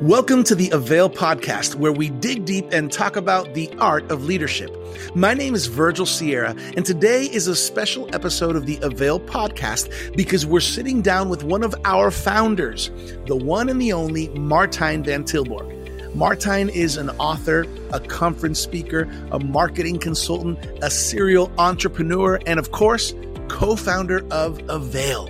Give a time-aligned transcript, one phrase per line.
[0.00, 4.24] Welcome to the Avail podcast, where we dig deep and talk about the art of
[4.24, 4.74] leadership.
[5.14, 10.16] My name is Virgil Sierra, and today is a special episode of the Avail podcast
[10.16, 12.90] because we're sitting down with one of our founders,
[13.26, 15.70] the one and the only Martijn van Tilborgh.
[16.14, 22.72] Martijn is an author, a conference speaker, a marketing consultant, a serial entrepreneur, and of
[22.72, 23.14] course,
[23.48, 25.28] co founder of Avail.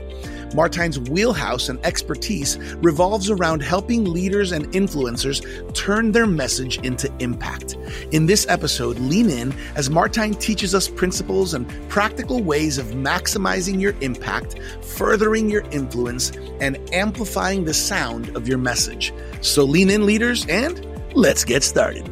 [0.52, 5.42] Martijn's wheelhouse and expertise revolves around helping leaders and influencers
[5.74, 7.76] turn their message into impact.
[8.10, 13.80] In this episode, lean in as Martijn teaches us principles and practical ways of maximizing
[13.80, 19.12] your impact, furthering your influence, and amplifying the sound of your message.
[19.40, 22.08] So lean in, leaders, and let's get started.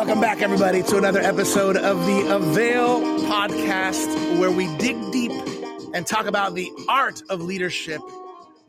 [0.00, 5.30] Welcome back, everybody, to another episode of the Avail podcast, where we dig deep
[5.92, 8.00] and talk about the art of leadership.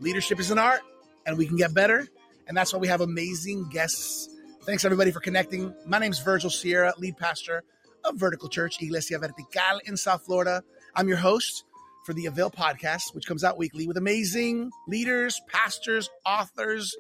[0.02, 0.82] Leadership is an art,
[1.26, 2.06] and we can get better.
[2.48, 4.28] And that's why we have amazing guests.
[4.64, 5.74] Thanks, everybody, for connecting.
[5.86, 7.64] My name is Virgil Sierra, lead pastor
[8.04, 10.62] of Vertical Church, Iglesia Vertical in South Florida.
[10.98, 11.64] I'm your host
[12.06, 16.94] for the Avail podcast, which comes out weekly with amazing leaders, pastors, authors,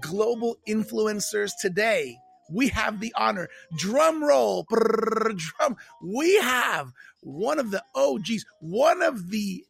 [0.00, 1.50] global influencers.
[1.60, 2.16] Today,
[2.52, 5.76] we have the honor, drum roll, brrr, drum.
[6.02, 9.64] We have one of the OGs, one of the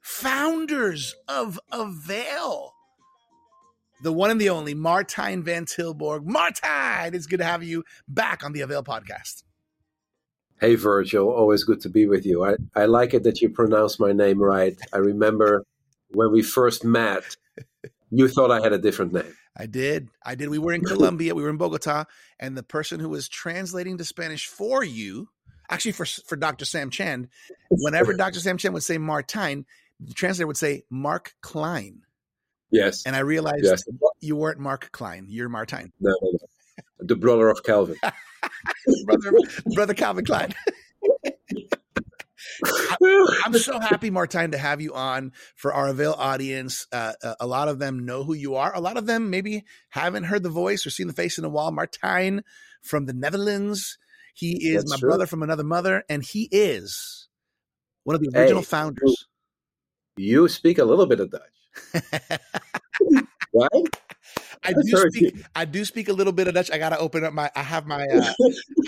[0.00, 2.72] founders of Avail,
[4.02, 6.26] the one and the only Martijn van Tilborgh.
[6.26, 9.42] Martijn, it's good to have you back on the Avail podcast.
[10.60, 12.44] Hey, Virgil, always good to be with you.
[12.44, 14.78] I, I like it that you pronounce my name right.
[14.92, 15.64] I remember
[16.10, 17.36] when we first met,
[18.10, 19.34] you thought I had a different name.
[19.60, 20.08] I did.
[20.24, 20.48] I did.
[20.48, 21.34] We were in Colombia.
[21.34, 22.04] We were in Bogota,
[22.38, 25.28] and the person who was translating to Spanish for you,
[25.68, 26.64] actually for for Dr.
[26.64, 27.28] Sam Chand,
[27.68, 28.40] whenever Dr.
[28.40, 29.66] Sam Chand would say Martijn,
[30.00, 32.00] the translator would say Mark Klein.
[32.70, 33.04] Yes.
[33.04, 33.82] And I realized yes.
[34.20, 35.26] you weren't Mark Klein.
[35.28, 35.92] You're Martijn.
[36.00, 36.38] No, no, no.
[37.00, 37.96] The brother of Calvin.
[39.04, 39.32] brother,
[39.74, 40.54] brother Calvin Klein.
[43.44, 46.86] I'm so happy, Martijn, to have you on for our Avail audience.
[46.92, 48.74] Uh, a lot of them know who you are.
[48.74, 51.48] A lot of them maybe haven't heard the voice or seen the face in a
[51.48, 51.72] while.
[51.72, 52.42] Martijn
[52.82, 53.98] from the Netherlands.
[54.34, 55.08] He is That's my true.
[55.08, 57.28] brother from another mother, and he is
[58.04, 59.26] one of the original hey, founders.
[60.16, 61.42] You speak a little bit of Dutch,
[63.54, 63.70] right?
[64.62, 65.44] I do speak.
[65.54, 66.70] I do speak a little bit of Dutch.
[66.70, 67.50] I got to open up my.
[67.54, 68.06] I have my.
[68.06, 68.32] Uh,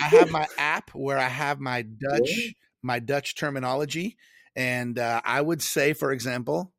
[0.01, 4.17] I have my app where I have my Dutch my Dutch terminology.
[4.55, 6.71] And uh, I would say, for example,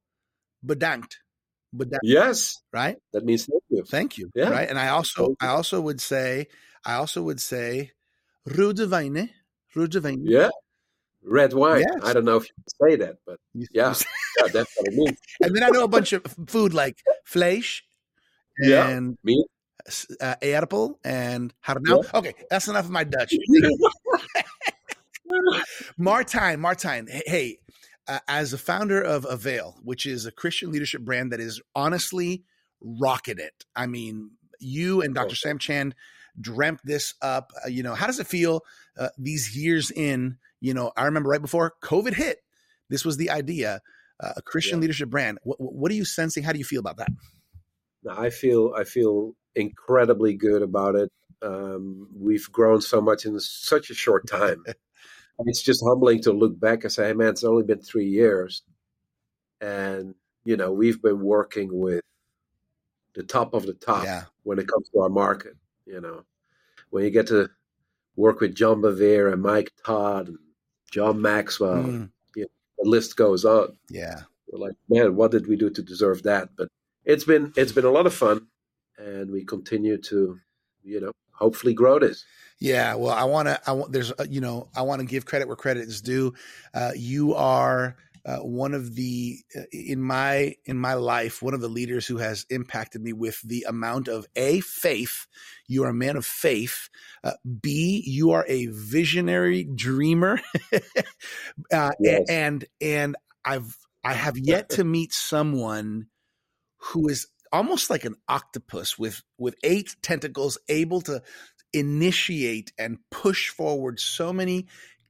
[0.64, 1.16] bedankt.
[1.74, 2.00] bedankt.
[2.02, 2.62] Yes.
[2.72, 2.96] Right?
[3.12, 3.84] That means thank you.
[3.84, 4.30] Thank you.
[4.34, 4.50] Yeah.
[4.50, 4.68] Right.
[4.68, 6.46] And I also I also would say
[6.84, 7.92] I also would say
[8.46, 9.30] rode wijn.
[9.74, 10.20] Rode wijn.
[10.22, 10.50] Yeah.
[11.26, 11.80] Red wine.
[11.80, 12.04] Yes.
[12.04, 13.94] I don't know if you can say that, but yeah, yeah
[14.52, 15.18] that's what it means.
[15.40, 17.80] and then I know a bunch of food like vlees
[18.58, 19.46] and yeah, meat.
[20.20, 22.02] Uh, aardappel and know.
[22.02, 22.18] Yeah.
[22.18, 23.34] Okay, that's enough of my Dutch.
[25.98, 27.58] Martijn, Martine, hey,
[28.08, 32.44] uh, as a founder of Avail, which is a Christian leadership brand that is honestly
[32.80, 33.64] rocking it.
[33.74, 35.36] I mean, you and Dr.
[35.36, 35.94] Sam Chand
[36.40, 37.52] dreamt this up.
[37.64, 38.62] Uh, you know, how does it feel
[38.98, 40.38] uh, these years in?
[40.60, 42.38] You know, I remember right before COVID hit,
[42.90, 43.80] this was the idea,
[44.20, 44.82] uh, a Christian yeah.
[44.82, 45.38] leadership brand.
[45.42, 46.42] What, what are you sensing?
[46.42, 47.08] How do you feel about that?
[48.08, 51.10] I feel I feel incredibly good about it.
[51.42, 54.62] Um, we've grown so much in such a short time.
[55.38, 58.62] It's just humbling to look back and say, hey, man, it's only been three years.
[59.60, 60.14] And,
[60.44, 62.02] you know, we've been working with
[63.14, 64.24] the top of the top yeah.
[64.42, 65.54] when it comes to our market.
[65.86, 66.24] You know,
[66.90, 67.50] when you get to
[68.16, 70.38] work with John Bevere and Mike Todd and
[70.90, 72.10] John Maxwell, mm.
[72.36, 73.76] you know, the list goes on.
[73.90, 74.22] Yeah.
[74.50, 76.50] We're like, man, what did we do to deserve that?
[76.56, 76.68] But
[77.04, 78.46] it's been it's been a lot of fun
[78.98, 80.38] and we continue to,
[80.82, 82.24] you know, hopefully grow this.
[82.60, 83.60] Yeah, well, I want to.
[83.66, 86.34] I want there's uh, you know I want to give credit where credit is due.
[86.72, 91.60] Uh, you are uh, one of the uh, in my in my life one of
[91.60, 95.26] the leaders who has impacted me with the amount of a faith.
[95.66, 96.88] You are a man of faith.
[97.22, 100.40] Uh, B, you are a visionary dreamer,
[101.72, 102.22] uh, yes.
[102.30, 106.06] and and I've I have yet to meet someone
[106.76, 111.22] who is almost like an octopus with with eight tentacles able to
[111.74, 114.66] initiate and push forward so many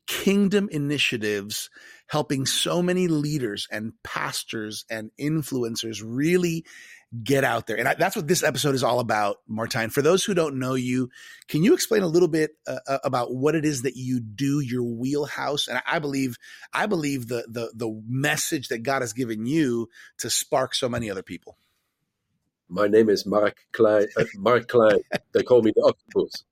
[0.06, 1.70] kingdom initiatives
[2.08, 6.64] helping so many leaders and pastors and influencers really
[7.22, 7.78] get out there.
[7.78, 9.90] And I, that's what this episode is all about, Martine.
[9.90, 11.11] For those who don't know you,
[11.49, 14.60] can you explain a little bit uh, uh, about what it is that you do,
[14.60, 15.69] your wheelhouse?
[15.69, 16.37] And I believe,
[16.72, 19.88] I believe the the the message that God has given you
[20.19, 21.56] to spark so many other people.
[22.69, 24.08] My name is Mark Klein.
[24.17, 24.99] Uh, Mark Klein.
[25.32, 26.44] they call me the octopus.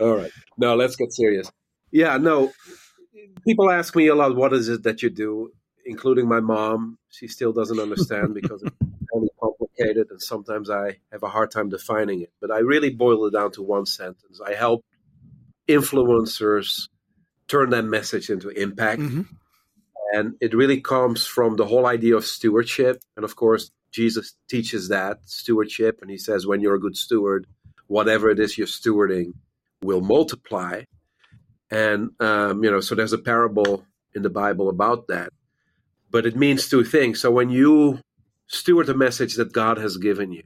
[0.00, 0.32] All right.
[0.58, 1.50] Now let's get serious.
[1.90, 2.52] Yeah, no.
[3.46, 5.52] People ask me a lot, what is it that you do?
[5.84, 6.98] including my mom.
[7.08, 8.76] She still doesn't understand because it's
[9.12, 12.32] very complicated, and sometimes I have a hard time defining it.
[12.40, 14.40] But I really boil it down to one sentence.
[14.44, 14.84] I help
[15.68, 16.88] influencers
[17.48, 19.00] turn that message into impact.
[19.00, 19.22] Mm-hmm.
[20.12, 23.02] And it really comes from the whole idea of stewardship.
[23.16, 25.98] And of course, Jesus teaches that stewardship.
[26.00, 27.46] And he says, when you're a good steward,
[27.86, 29.32] whatever it is you're stewarding
[29.82, 30.82] will multiply.
[31.70, 33.84] And, um, you know, so there's a parable
[34.14, 35.32] in the Bible about that
[36.10, 37.20] but it means two things.
[37.20, 38.00] So when you
[38.46, 40.42] steward the message that God has given you,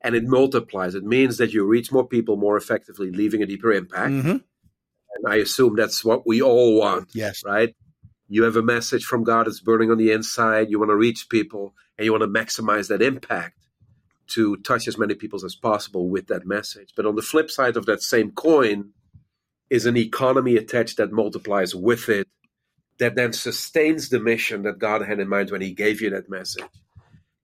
[0.00, 3.72] and it multiplies, it means that you reach more people more effectively, leaving a deeper
[3.72, 4.10] impact.
[4.10, 4.28] Mm-hmm.
[4.30, 7.08] And I assume that's what we all want.
[7.12, 7.42] Yes.
[7.44, 7.74] Right?
[8.28, 10.70] You have a message from God that's burning on the inside.
[10.70, 13.58] You want to reach people and you want to maximize that impact
[14.28, 16.92] to touch as many people as possible with that message.
[16.94, 18.90] But on the flip side of that same coin
[19.70, 22.28] is an economy attached that multiplies with it
[22.98, 26.28] that then sustains the mission that God had in mind when He gave you that
[26.28, 26.64] message.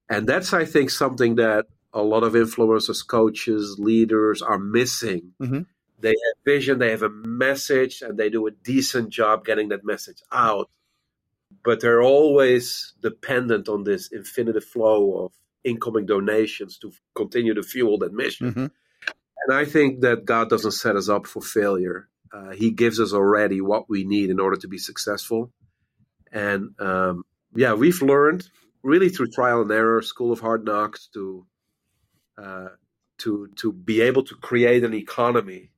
[0.08, 5.32] And that's, I think, something that a lot of influencers, coaches, leaders are missing.
[5.40, 5.62] Mm-hmm.
[5.98, 9.84] They have vision, they have a message, and they do a decent job getting that
[9.84, 10.70] message out.
[11.64, 15.32] But they're always dependent on this infinite flow of
[15.62, 18.50] incoming donations to continue to fuel that mission.
[18.50, 18.66] Mm-hmm.
[19.46, 23.12] And I think that God doesn't set us up for failure uh, he gives us
[23.12, 25.52] already what we need in order to be successful.
[26.32, 27.22] And um,
[27.54, 28.48] yeah, we've learned
[28.82, 31.46] really through trial and error, school of hard knocks, to
[32.36, 32.68] uh,
[33.18, 35.70] to to be able to create an economy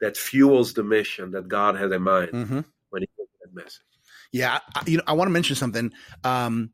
[0.00, 2.60] that fuels the mission that God had in mind mm-hmm.
[2.90, 3.82] when He gave that message.
[4.32, 5.92] Yeah, I, you know, I want to mention something.
[6.24, 6.70] Um,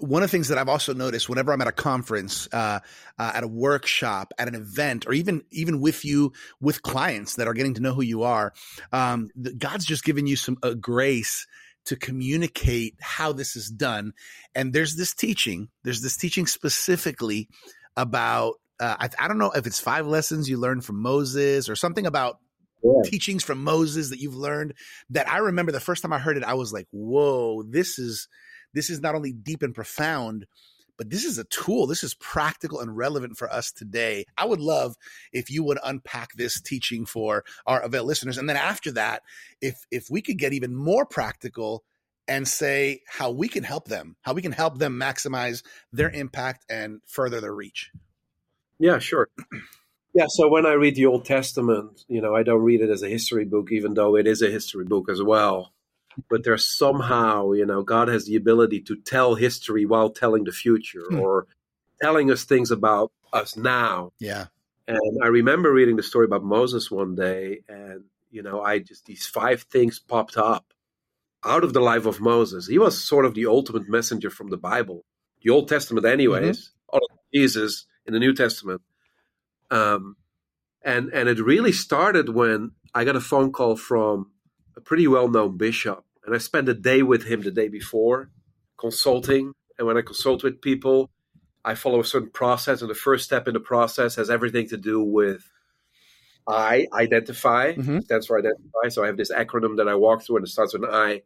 [0.00, 2.80] one of the things that I've also noticed whenever I'm at a conference, uh,
[3.18, 7.46] uh, at a workshop, at an event, or even even with you with clients that
[7.46, 8.52] are getting to know who you are,
[8.92, 11.46] um, God's just given you some uh, grace
[11.84, 14.12] to communicate how this is done.
[14.54, 15.68] And there's this teaching.
[15.84, 17.48] There's this teaching specifically
[17.96, 18.54] about.
[18.78, 22.06] Uh, I, I don't know if it's five lessons you learned from Moses or something
[22.06, 22.40] about
[22.86, 23.10] yeah.
[23.10, 24.74] teachings from Moses that you've learned.
[25.10, 28.28] That I remember the first time I heard it, I was like, "Whoa, this is."
[28.76, 30.46] this is not only deep and profound,
[30.98, 31.86] but this is a tool.
[31.86, 34.24] This is practical and relevant for us today.
[34.36, 34.96] I would love
[35.32, 38.38] if you would unpack this teaching for our Avail listeners.
[38.38, 39.22] And then after that,
[39.60, 41.84] if if we could get even more practical
[42.28, 45.62] and say how we can help them, how we can help them maximize
[45.92, 47.90] their impact and further their reach.
[48.78, 49.28] Yeah, sure.
[50.16, 53.02] Yeah, so when I read the Old Testament, you know, I don't read it as
[53.02, 55.72] a history book, even though it is a history book as well
[56.28, 60.52] but there's somehow, you know, God has the ability to tell history while telling the
[60.52, 61.20] future hmm.
[61.20, 61.46] or
[62.00, 64.12] telling us things about us now.
[64.18, 64.46] Yeah.
[64.88, 69.04] And I remember reading the story about Moses one day, and, you know, I just,
[69.06, 70.64] these five things popped up
[71.44, 72.66] out of the life of Moses.
[72.66, 75.04] He was sort of the ultimate messenger from the Bible,
[75.42, 76.98] the Old Testament, anyways, mm-hmm.
[77.34, 78.80] Jesus in the New Testament.
[79.70, 80.16] Um,
[80.82, 84.30] and and it really started when I got a phone call from
[84.76, 88.30] a pretty well known bishop and I spent a day with him the day before,
[88.78, 89.52] consulting.
[89.78, 91.10] And when I consult with people,
[91.64, 94.76] I follow a certain process, and the first step in the process has everything to
[94.76, 95.48] do with
[96.48, 98.00] I identify mm-hmm.
[98.00, 98.88] stands for identify.
[98.88, 101.22] So I have this acronym that I walk through, and it starts with an I,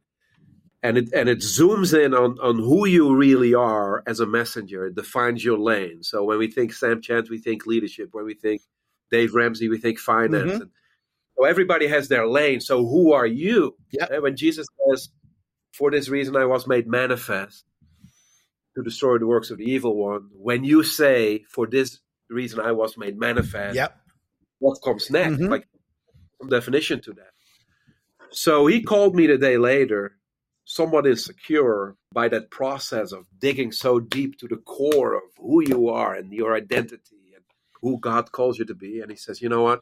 [0.82, 4.86] and it and it zooms in on on who you really are as a messenger.
[4.86, 6.02] It defines your lane.
[6.02, 8.10] So when we think Sam Chand, we think leadership.
[8.12, 8.62] When we think
[9.10, 10.50] Dave Ramsey, we think finance.
[10.50, 10.62] Mm-hmm.
[10.62, 10.70] And
[11.36, 12.60] so everybody has their lane.
[12.60, 13.76] So who are you?
[13.92, 14.18] Yeah.
[14.18, 15.10] When Jesus says,
[15.72, 17.64] "For this reason I was made manifest
[18.76, 22.72] to destroy the works of the evil one," when you say, "For this reason I
[22.72, 23.96] was made manifest," yep.
[24.60, 25.34] what comes next?
[25.34, 25.50] Mm-hmm.
[25.50, 25.68] Like
[26.40, 27.32] some definition to that.
[28.32, 30.16] So he called me the day later,
[30.70, 35.88] somewhat insecure by that process of digging so deep to the core of who you
[35.88, 37.44] are and your identity and
[37.82, 39.00] who God calls you to be.
[39.00, 39.80] And he says, "You know what?"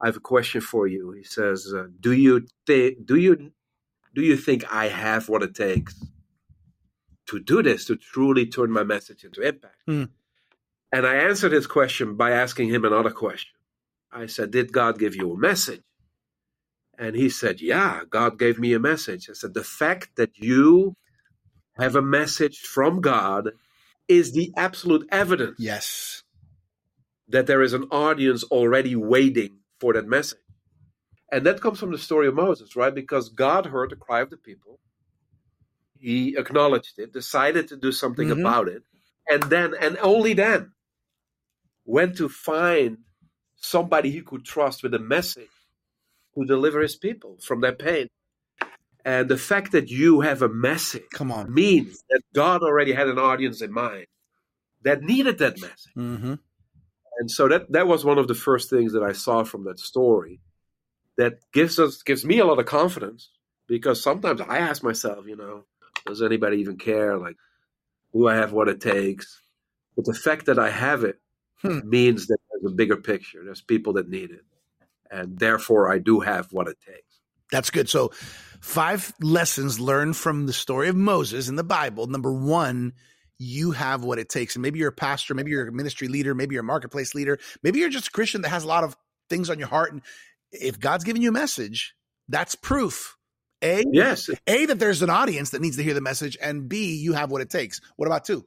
[0.00, 1.12] I have a question for you.
[1.12, 3.52] He says, uh, "Do you think do you
[4.14, 5.94] do you think I have what it takes
[7.26, 10.08] to do this to truly turn my message into impact?" Mm.
[10.92, 13.58] And I answered his question by asking him another question.
[14.10, 15.82] I said, "Did God give you a message?"
[16.98, 19.28] And he said, Yeah, God gave me a message.
[19.30, 20.96] I said, The fact that you
[21.78, 23.50] have a message from God
[24.08, 26.22] is the absolute evidence Yes.
[27.28, 30.38] that there is an audience already waiting for that message.
[31.32, 32.94] And that comes from the story of Moses, right?
[32.94, 34.78] Because God heard the cry of the people.
[35.98, 38.40] He acknowledged it, decided to do something Mhm.
[38.40, 38.84] about it,
[39.28, 40.72] and then, and only then,
[41.84, 42.98] went to find
[43.56, 45.50] somebody he could trust with a message
[46.38, 48.08] to deliver his people from their pain.
[49.04, 51.52] And the fact that you have a message Come on.
[51.52, 54.06] means that God already had an audience in mind
[54.82, 55.92] that needed that message.
[55.96, 56.34] Mm-hmm.
[57.18, 59.78] And so that that was one of the first things that I saw from that
[59.78, 60.40] story
[61.16, 63.30] that gives us gives me a lot of confidence
[63.68, 65.64] because sometimes I ask myself, you know,
[66.04, 67.16] does anybody even care?
[67.16, 67.36] Like,
[68.12, 69.40] do I have what it takes?
[69.94, 71.18] But the fact that I have it
[71.62, 71.88] Hmm.
[71.88, 73.42] means that there's a bigger picture.
[73.42, 74.44] There's people that need it.
[75.10, 77.20] And therefore I do have what it takes.
[77.50, 77.88] That's good.
[77.88, 78.10] So,
[78.60, 82.06] five lessons learned from the story of Moses in the Bible.
[82.06, 82.92] Number one,
[83.38, 84.56] you have what it takes.
[84.56, 87.38] And maybe you're a pastor, maybe you're a ministry leader, maybe you're a marketplace leader,
[87.62, 88.96] maybe you're just a Christian that has a lot of
[89.28, 89.92] things on your heart.
[89.92, 90.02] And
[90.52, 91.94] if God's giving you a message,
[92.28, 93.16] that's proof.
[93.62, 96.96] A, Yes, A, that there's an audience that needs to hear the message, and B,
[96.96, 97.80] you have what it takes.
[97.96, 98.44] What about two?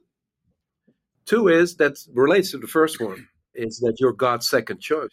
[1.26, 5.10] Two is that relates to the first one is that you're God's second choice.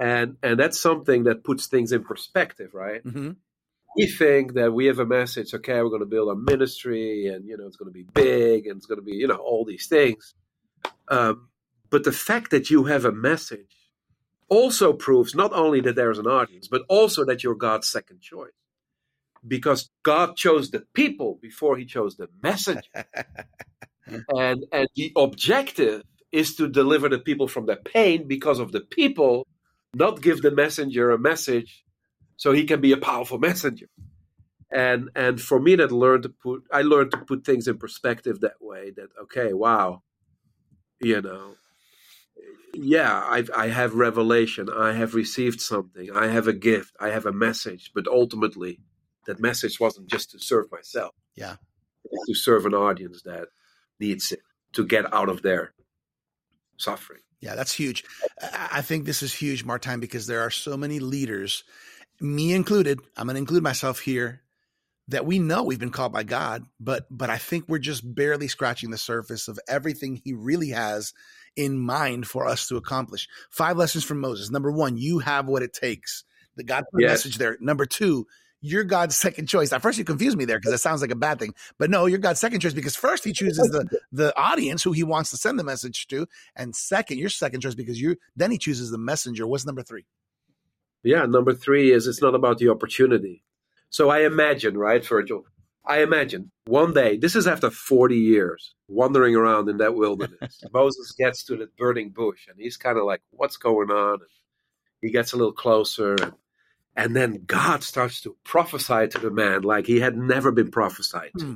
[0.00, 3.04] And and that's something that puts things in perspective, right?
[3.04, 3.32] Mm-hmm.
[3.96, 7.46] We think that we have a message, okay, we're going to build a ministry and
[7.46, 9.64] you know it's going to be big and it's going to be, you know, all
[9.64, 10.34] these things.
[11.08, 11.48] Um,
[11.90, 13.76] but the fact that you have a message
[14.48, 18.52] also proves not only that there's an audience, but also that you're God's second choice.
[19.46, 22.90] Because God chose the people before he chose the message
[24.06, 26.02] and and the objective
[26.32, 29.46] is to deliver the people from their pain because of the people
[29.94, 31.84] not give the messenger a message
[32.36, 33.86] so he can be a powerful messenger.
[34.72, 38.40] And and for me that learned to put i learned to put things in perspective
[38.40, 40.02] that way that okay wow
[41.00, 41.54] you know
[42.72, 44.68] yeah i i have revelation.
[44.70, 46.10] I have received something.
[46.14, 46.94] I have a gift.
[47.00, 47.90] I have a message.
[47.92, 48.80] But ultimately
[49.26, 51.14] that message wasn't just to serve myself.
[51.34, 51.56] Yeah.
[52.28, 53.48] To serve an audience that
[53.98, 54.40] needs it
[54.74, 55.74] to get out of their
[56.76, 58.04] suffering Yeah, that's huge.
[58.42, 61.64] I think this is huge, Martijn, because there are so many leaders,
[62.20, 63.00] me included.
[63.16, 64.42] I'm going to include myself here.
[65.08, 68.46] That we know we've been called by God, but but I think we're just barely
[68.46, 71.12] scratching the surface of everything He really has
[71.56, 73.26] in mind for us to accomplish.
[73.50, 74.50] Five lessons from Moses.
[74.50, 76.22] Number one, you have what it takes.
[76.54, 77.10] The God put a Yes.
[77.10, 77.56] message there.
[77.60, 78.28] Number two,
[78.60, 79.72] you're God's second choice.
[79.72, 82.06] At first, you confused me there because it sounds like a bad thing, but no,
[82.06, 85.36] you're God's second choice because first He chooses the the audience who He wants to
[85.36, 86.26] send the message to,
[86.56, 89.46] and second, your second choice because you then He chooses the messenger.
[89.46, 90.06] What's number three?
[91.02, 93.42] Yeah, number three is it's not about the opportunity.
[93.88, 95.44] So I imagine, right, Virgil?
[95.84, 100.62] I imagine one day, this is after 40 years wandering around in that wilderness.
[100.72, 104.14] Moses gets to the burning bush and he's kind of like, what's going on?
[104.14, 104.30] And
[105.00, 106.34] he gets a little closer and,
[106.96, 111.30] and then God starts to prophesy to the man like he had never been prophesied
[111.38, 111.44] to.
[111.44, 111.54] Hmm.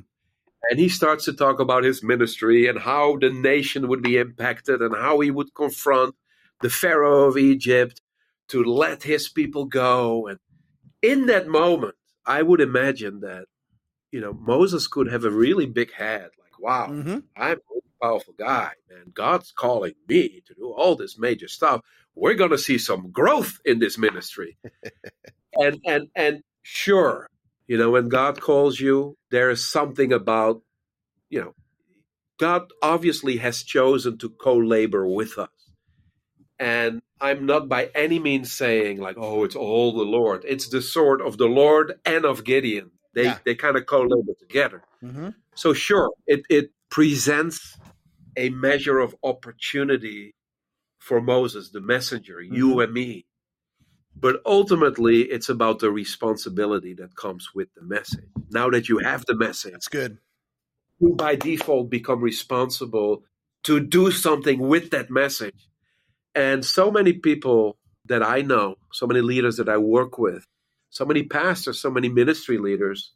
[0.71, 4.81] And he starts to talk about his ministry and how the nation would be impacted
[4.81, 6.15] and how he would confront
[6.63, 8.01] the Pharaoh of Egypt
[8.49, 10.27] to let his people go.
[10.27, 10.39] And
[11.03, 13.45] in that moment, I would imagine that,
[14.11, 17.19] you know, Moses could have a really big head, like, wow, Mm-hmm.
[17.37, 17.59] I'm
[18.05, 19.13] powerful guy, man.
[19.15, 21.81] God's calling me to do all this major stuff.
[22.15, 24.57] We're gonna see some growth in this ministry.
[25.55, 27.29] and and and sure,
[27.67, 30.63] you know, when God calls you, there is something about,
[31.31, 31.55] you know,
[32.39, 35.49] God obviously has chosen to co-labor with us.
[36.59, 40.45] And I'm not by any means saying like, oh, it's all the Lord.
[40.47, 42.91] It's the sword of the Lord and of Gideon.
[43.15, 43.39] They Yeah.
[43.45, 44.83] they kind of co-labor together.
[45.03, 45.31] Mm-hmm.
[45.55, 47.77] So sure, it, it presents
[48.37, 50.35] a measure of opportunity
[50.99, 53.27] for Moses, the messenger, you and me.
[54.17, 58.25] But ultimately, it's about the responsibility that comes with the message.
[58.51, 60.19] Now that you have the message, That's good.
[61.01, 63.25] you by default become responsible
[63.65, 65.69] to do something with that message.
[66.35, 67.77] And so many people
[68.07, 70.47] that I know, so many leaders that I work with,
[70.91, 73.13] so many pastors, so many ministry leaders,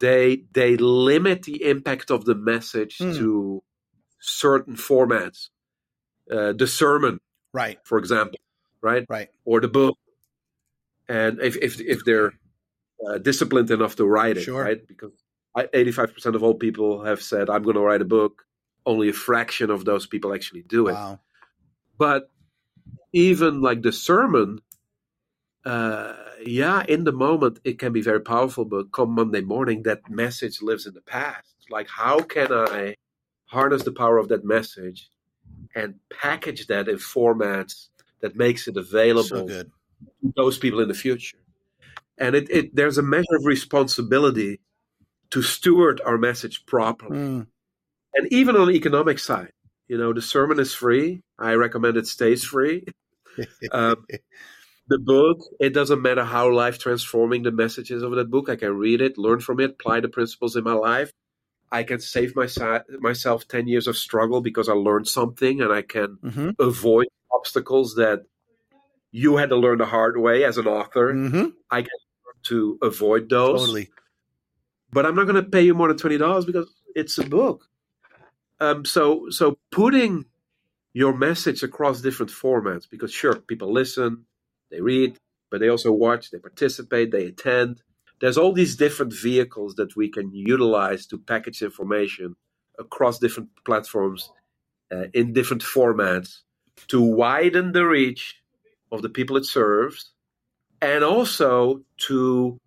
[0.00, 3.12] they they limit the impact of the message Hmm.
[3.12, 3.62] to
[4.22, 5.50] certain formats.
[6.30, 7.18] Uh, the sermon,
[7.52, 7.78] Right.
[7.84, 8.38] for example,
[8.80, 9.04] right?
[9.08, 9.28] Right.
[9.44, 9.98] Or the book.
[11.08, 12.32] And if if if they're
[13.06, 14.62] uh, disciplined enough to write it, Sure.
[14.62, 14.80] right?
[14.86, 15.12] Because
[15.74, 18.44] eighty-five percent of all people have said, "I'm going to write a book."
[18.86, 20.94] Only a fraction of those people actually do it.
[20.94, 21.20] Wow.
[21.98, 22.28] But
[23.12, 24.60] even like the sermon,
[25.64, 26.14] uh,
[26.44, 30.62] yeah, in the moment it can be very powerful, but come Monday morning, that message
[30.62, 31.46] lives in the past.
[31.70, 32.96] Like, how can I
[33.52, 35.08] harness the power of that message
[35.74, 37.88] and package that in formats
[38.20, 41.38] that makes it available So to those people in the future?
[42.18, 44.60] And it, it there's a measure of responsibility
[45.30, 47.18] to steward our message properly.
[47.18, 47.46] Mm.
[48.14, 49.52] And even on the economic side,
[49.88, 51.22] you know, the sermon is free.
[51.38, 52.84] I recommend it stays free.
[53.72, 54.04] Um,
[54.88, 58.50] the book, it doesn't matter how life transforming the messages of that book.
[58.50, 61.12] I can read it, learn from it, apply the principles in my life.
[61.72, 62.46] I can save my,
[63.00, 67.94] myself 10 years of struggle because I learned something and I can hmm avoid obstacles
[67.96, 68.20] that
[69.10, 71.12] you had to learn the hard way as an author.
[71.14, 71.90] hmm I can
[72.44, 73.60] to avoid those.
[73.60, 73.90] Totally.
[74.92, 77.68] but I'm not going to pay you more than twenty dollars because it's a book.
[78.60, 80.26] Um, so so putting
[80.92, 84.26] your message across different formats because sure people listen,
[84.70, 85.16] they read,
[85.50, 87.82] but they also watch, they participate, they attend.
[88.22, 92.36] There's all these different vehicles that we can utilize to package information
[92.78, 94.30] across different platforms
[94.94, 96.42] uh, in different formats
[96.86, 98.40] to widen the reach
[98.92, 100.12] of the people it serves
[100.80, 102.60] and also to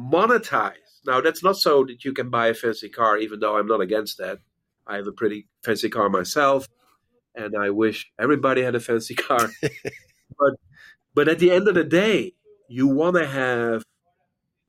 [0.00, 0.72] monetize.
[1.06, 3.82] Now, that's not so that you can buy a fancy car, even though I'm not
[3.82, 4.38] against that.
[4.86, 6.68] I have a pretty fancy car myself,
[7.34, 9.50] and I wish everybody had a fancy car.
[10.38, 10.54] but,
[11.14, 12.32] but at the end of the day,
[12.66, 13.82] you want to have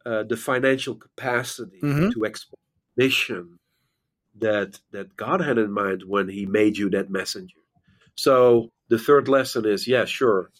[0.07, 2.13] uh, the financial capacity Mhm.
[2.13, 2.59] to export
[2.97, 3.59] mission
[4.47, 7.61] that that God had in mind when He made you that messenger.
[8.15, 10.51] So the third lesson is, yeah, sure,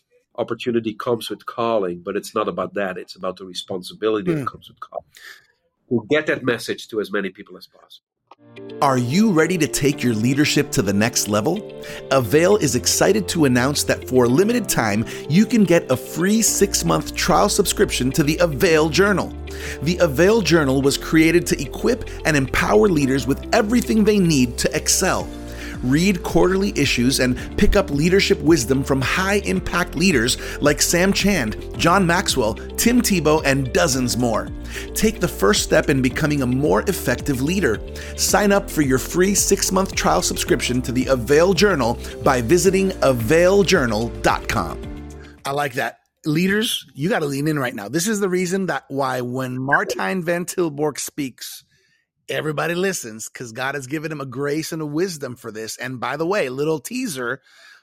[0.44, 2.98] opportunity comes with calling, but it's not about that.
[3.04, 4.39] It's about the responsibility Hmm.
[4.39, 5.06] that comes with calling.
[5.89, 8.06] To get that message to as many people as possible.
[8.79, 11.74] Are you ready to take your leadership to the next level?
[12.12, 16.44] Avail is excited to announce that for a limited time, you can get a free
[16.44, 19.34] six month trial subscription to the Avail Journal.
[19.82, 24.75] The Avail Journal was created to equip and empower leaders with everything they need to
[24.75, 25.27] excel.
[25.84, 31.57] Read quarterly issues and pick up leadership wisdom from high impact leaders like Sam Chand,
[31.77, 34.50] John Maxwell, Tim Tebow, and dozens more.
[34.93, 37.79] Take the first step in becoming a more effective leader.
[38.15, 42.89] Sign up for your free six month trial subscription to the Avail Journal by visiting
[42.91, 44.88] availjournal.com.
[45.45, 45.99] I like that.
[46.25, 47.88] Leaders, you got to lean in right now.
[47.88, 51.63] This is the reason that why when Martijn Van Tilborgh speaks,
[52.30, 55.78] everybody listens because God has given him a grace and a wisdom for this.
[55.78, 57.42] And by the way, little teaser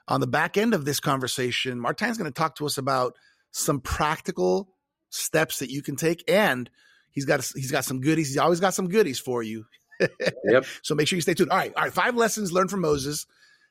[0.08, 3.14] on the back end of this conversation, Martijn's going to talk to us about
[3.52, 4.68] some practical
[5.10, 6.68] steps that you can take, and
[7.12, 8.28] he's got he's got some goodies.
[8.28, 9.64] He's always got some goodies for you.
[10.44, 10.66] Yep.
[10.82, 11.50] So make sure you stay tuned.
[11.50, 11.92] All right, all right.
[11.92, 13.26] Five lessons learned from Moses.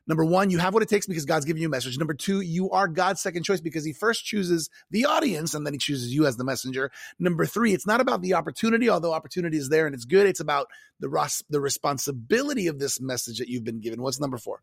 [0.06, 1.98] Number one, you have what it takes because God's giving you a message.
[1.98, 5.74] Number two, you are God's second choice because He first chooses the audience and then
[5.74, 6.92] He chooses you as the messenger.
[7.20, 10.28] Number three, it's not about the opportunity, although opportunity is there and it's good.
[10.28, 10.68] It's about
[11.00, 14.02] the ros- the responsibility of this message that you've been given.
[14.02, 14.62] What's number four?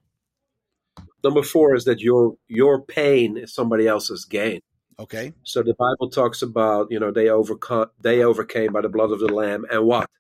[1.25, 4.61] Number four is that your your pain is somebody else's gain.
[4.99, 9.11] Okay, So the Bible talks about, you know, they overcome they overcame by the blood
[9.11, 10.11] of the Lamb and what?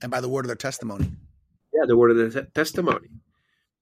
[0.00, 1.10] and by the word of their testimony.
[1.72, 3.08] Yeah, the word of the te- testimony.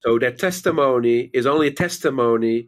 [0.03, 2.67] So that testimony is only a testimony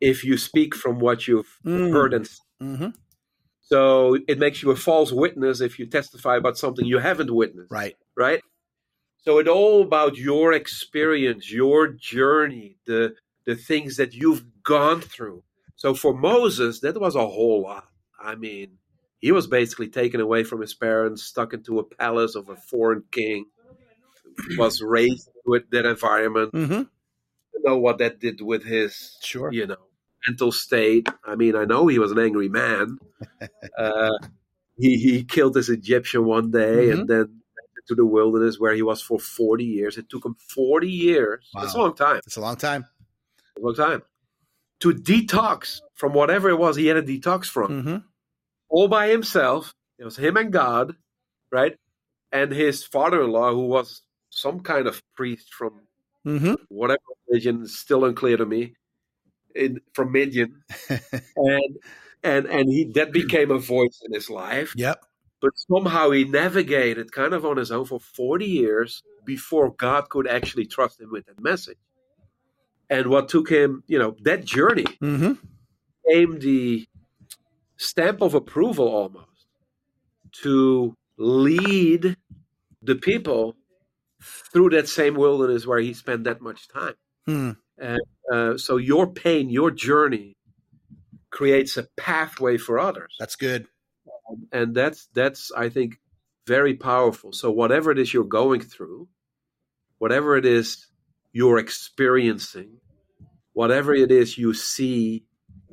[0.00, 1.92] if you speak from what you've Mm.
[1.92, 2.28] heard and
[2.62, 2.88] Mm-hmm.
[3.60, 7.70] so it makes you a false witness if you testify about something you haven't witnessed.
[7.70, 7.96] Right.
[8.16, 8.40] right?
[9.18, 13.14] So it's all about your experience, your journey, the
[13.46, 15.42] the things that you've gone through.
[15.76, 17.84] So for Moses, that was a whole lot.
[18.22, 18.76] I mean,
[19.18, 23.02] he was basically taken away from his parents, stuck into a palace of a foreign
[23.10, 23.46] king,
[24.58, 26.52] was raised with that environment.
[26.52, 26.72] Mm-hmm.
[27.54, 29.52] You know what that did with his, Sure.
[29.52, 29.76] you know,
[30.26, 31.08] mental state.
[31.24, 32.98] I mean, I know he was an angry man.
[33.78, 34.10] uh,
[34.76, 36.92] he he killed this Egyptian one day Mhm.
[37.00, 37.40] and then
[37.88, 39.98] to the wilderness where he was for 40 years.
[39.98, 41.50] It took him 40 years.
[41.54, 42.20] That's a long time.
[42.24, 42.84] It's a long time.
[43.56, 44.02] A long time.
[44.80, 47.68] To detox from whatever it was he had to detox from.
[47.82, 47.96] Mm-hmm.
[48.68, 49.74] All by himself.
[49.98, 50.94] It was him and God,
[51.50, 51.76] right?
[52.30, 55.80] And his father in law, who was some kind of priest from
[56.26, 56.52] Mm-hmm.
[56.68, 58.74] whatever religion, is still unclear to me,
[59.54, 60.62] in, from Midian.
[61.36, 61.78] and
[62.22, 64.74] and and he that became a voice in his life.
[64.76, 65.02] Yep.
[65.40, 70.26] but somehow he navigated kind of on his own for 40 years before God could
[70.28, 71.78] actually trust him with that message.
[72.90, 75.32] And what took him, you know, that journey Mm-hmm.
[76.06, 76.86] came the
[77.78, 79.46] stamp of approval almost
[80.42, 82.16] to lead
[82.82, 83.56] the people
[84.52, 86.94] through that same wilderness where he spent that much time.
[87.26, 87.50] Hmm.
[87.78, 88.00] And
[88.32, 90.36] uh, so your pain, your journey
[91.30, 93.16] creates a pathway for others.
[93.18, 93.66] That's good.
[94.52, 95.98] And that's that's I think
[96.46, 97.32] very powerful.
[97.32, 99.08] So whatever it is you're going through,
[99.98, 100.86] whatever it is
[101.32, 102.78] you're experiencing,
[103.52, 105.24] whatever it is you see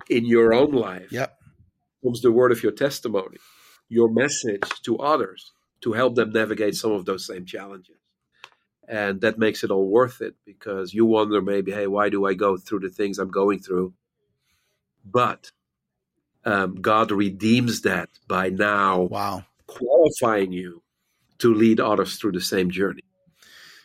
[0.09, 1.37] in your own life, yep.
[2.03, 3.37] comes the word of your testimony,
[3.89, 7.97] your message to others to help them navigate some of those same challenges.
[8.87, 12.33] And that makes it all worth it because you wonder maybe, hey, why do I
[12.33, 13.93] go through the things I'm going through?
[15.03, 15.51] But
[16.45, 19.43] um, God redeems that by now wow.
[19.67, 20.81] qualifying you
[21.39, 23.03] to lead others through the same journey.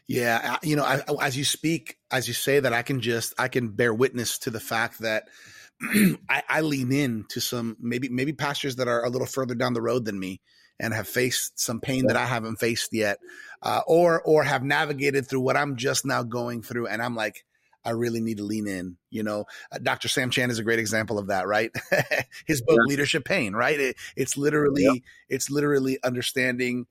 [0.06, 3.48] Yeah, you know, I, as you speak, as you say that, I can just I
[3.48, 5.28] can bear witness to the fact that
[6.28, 9.74] I, I, lean in to some maybe maybe pastors that are a little further down
[9.74, 10.40] the road than me
[10.80, 13.18] and have faced some pain that I haven't faced yet,
[13.62, 17.44] uh, or or have navigated through what I'm just now going through, and I'm like,
[17.84, 18.96] I really need to lean in.
[19.10, 20.08] You know, uh, Dr.
[20.08, 21.70] Sam Chand is a great example of that, right?
[22.46, 22.88] His book, yeah.
[22.88, 23.78] Leadership Pain, right?
[23.78, 24.96] It, it's literally yep.
[25.28, 26.86] it's literally understanding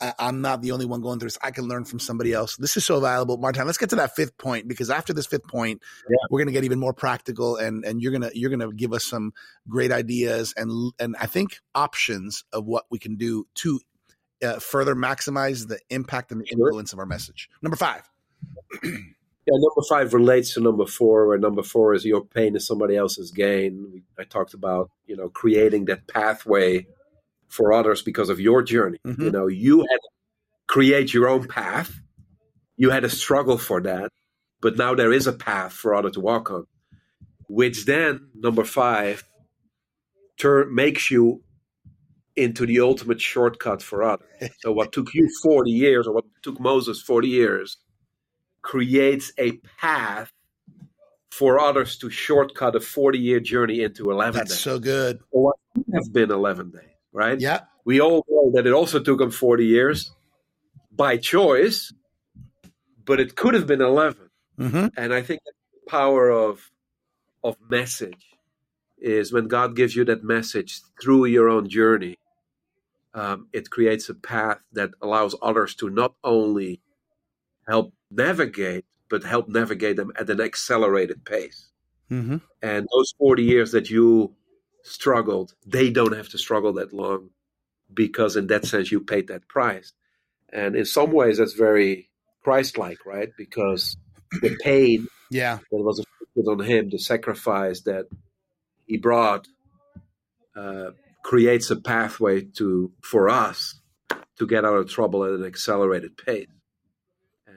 [0.00, 1.38] I, am not the only one going through this.
[1.42, 2.56] I can learn from somebody else.
[2.56, 3.66] This is so valuable, Martin.
[3.66, 6.16] Let's get to that fifth point because after this fifth point, yeah.
[6.30, 9.04] we're going to get even more practical, and and you're gonna you're gonna give us
[9.04, 9.32] some
[9.68, 13.80] great ideas and and I think options of what we can do to
[14.42, 16.68] uh, further maximize the impact and the sure.
[16.68, 17.48] influence of our message.
[17.62, 18.08] Number five.
[18.82, 18.90] yeah,
[19.46, 23.30] number five relates to number four, where number four is your pain is somebody else's
[23.30, 24.02] gain.
[24.18, 26.86] I talked about you know creating that pathway
[27.48, 28.98] for others because of your journey.
[29.06, 29.22] Mm-hmm.
[29.22, 30.08] You know, you had to
[30.66, 31.98] create your own path.
[32.76, 34.10] You had a struggle for that,
[34.60, 36.66] but now there is a path for others to walk on,
[37.48, 39.24] which then number five
[40.36, 41.42] turn makes you
[42.34, 44.28] into the ultimate shortcut for others.
[44.60, 47.78] so what took you 40 years or what took Moses 40 years
[48.60, 50.32] creates a path
[51.30, 54.60] for others to shortcut a 40 year journey into 11 That's days.
[54.60, 55.20] so good.
[55.30, 55.56] Or what
[55.94, 57.40] have been 11 days right?
[57.40, 57.60] Yeah.
[57.84, 60.12] We all know that it also took him 40 years
[60.92, 61.92] by choice,
[63.04, 64.28] but it could have been 11.
[64.60, 64.86] Mm-hmm.
[64.96, 66.70] And I think the power of
[67.42, 68.26] of message
[68.98, 72.18] is when God gives you that message through your own journey,
[73.14, 76.80] um, it creates a path that allows others to not only
[77.68, 81.70] help navigate, but help navigate them at an accelerated pace.
[82.10, 82.38] Mm-hmm.
[82.62, 84.34] And those 40 years that you
[84.86, 87.30] struggled, they don't have to struggle that long
[87.92, 89.92] because, in that sense, you paid that price.
[90.52, 92.08] And in some ways, that's very
[92.42, 93.30] Christ like, right?
[93.36, 93.96] Because
[94.40, 95.58] the pain yeah.
[95.70, 98.06] that was inflicted on him, the sacrifice that
[98.86, 99.46] he brought,
[100.56, 100.90] uh,
[101.22, 103.80] creates a pathway to for us
[104.38, 106.46] to get out of trouble at an accelerated pace.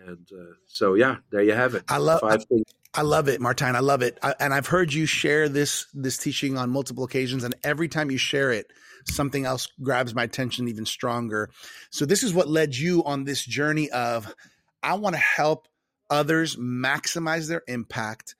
[0.07, 1.83] And uh, so, yeah, there you have it.
[1.89, 3.75] I love five things I love it, Martine.
[3.75, 4.17] I love it.
[4.23, 8.09] I, and I've heard you share this this teaching on multiple occasions, and every time
[8.09, 8.71] you share it,
[9.05, 11.49] something else grabs my attention even stronger.
[11.91, 14.33] So this is what led you on this journey of
[14.81, 15.67] I want to help
[16.09, 18.33] others maximize their impact,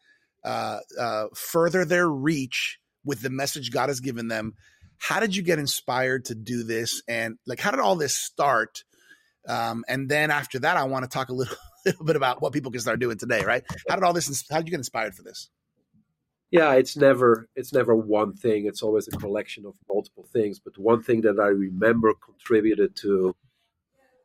[0.44, 4.56] uh, uh, further their reach with the message God has given them.
[4.98, 7.04] How did you get inspired to do this?
[7.08, 8.84] And like, how did all this start?
[9.48, 12.54] Um, and then after that, I want to talk a little little bit about what
[12.54, 13.64] people can start doing today, right?
[13.88, 14.46] How did all this?
[14.50, 15.50] How did you get inspired for this?
[16.52, 18.66] Yeah, it's never it's never one thing.
[18.66, 20.60] It's always a collection of multiple things.
[20.60, 23.36] But one thing that I remember contributed to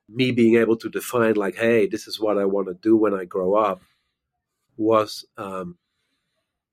[0.08, 3.14] me being able to define, like, hey, this is what I want to do when
[3.14, 3.82] I grow up,
[4.76, 5.76] was um,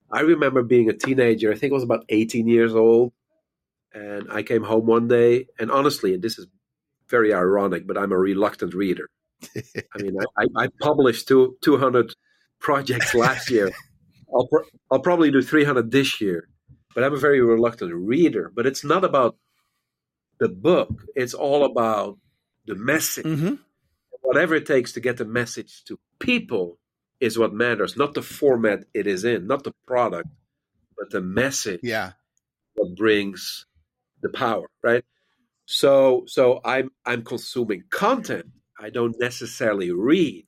[0.10, 1.52] I remember being a teenager.
[1.52, 3.12] I think I was about 18 years old,
[3.94, 5.48] and I came home one day.
[5.60, 6.48] And honestly, and this is
[7.12, 9.10] very ironic, but I'm a reluctant reader.
[9.56, 12.14] I mean, I, I published two, 200
[12.60, 13.72] projects last year.
[14.34, 14.50] I'll,
[14.90, 16.48] I'll probably do 300 this year,
[16.96, 18.52] but I'm a very reluctant reader.
[18.56, 19.36] But it's not about
[20.40, 22.18] the book, it's all about
[22.66, 23.26] the message.
[23.26, 23.56] Mm-hmm.
[24.22, 26.80] Whatever it takes to get the message to people
[27.20, 30.30] is what matters, not the format it is in, not the product,
[30.98, 31.82] but the message.
[31.84, 32.14] Yeah.
[32.76, 33.66] What brings
[34.22, 35.04] the power, right?
[35.72, 38.48] So so I'm I'm consuming content
[38.82, 40.48] I don't necessarily read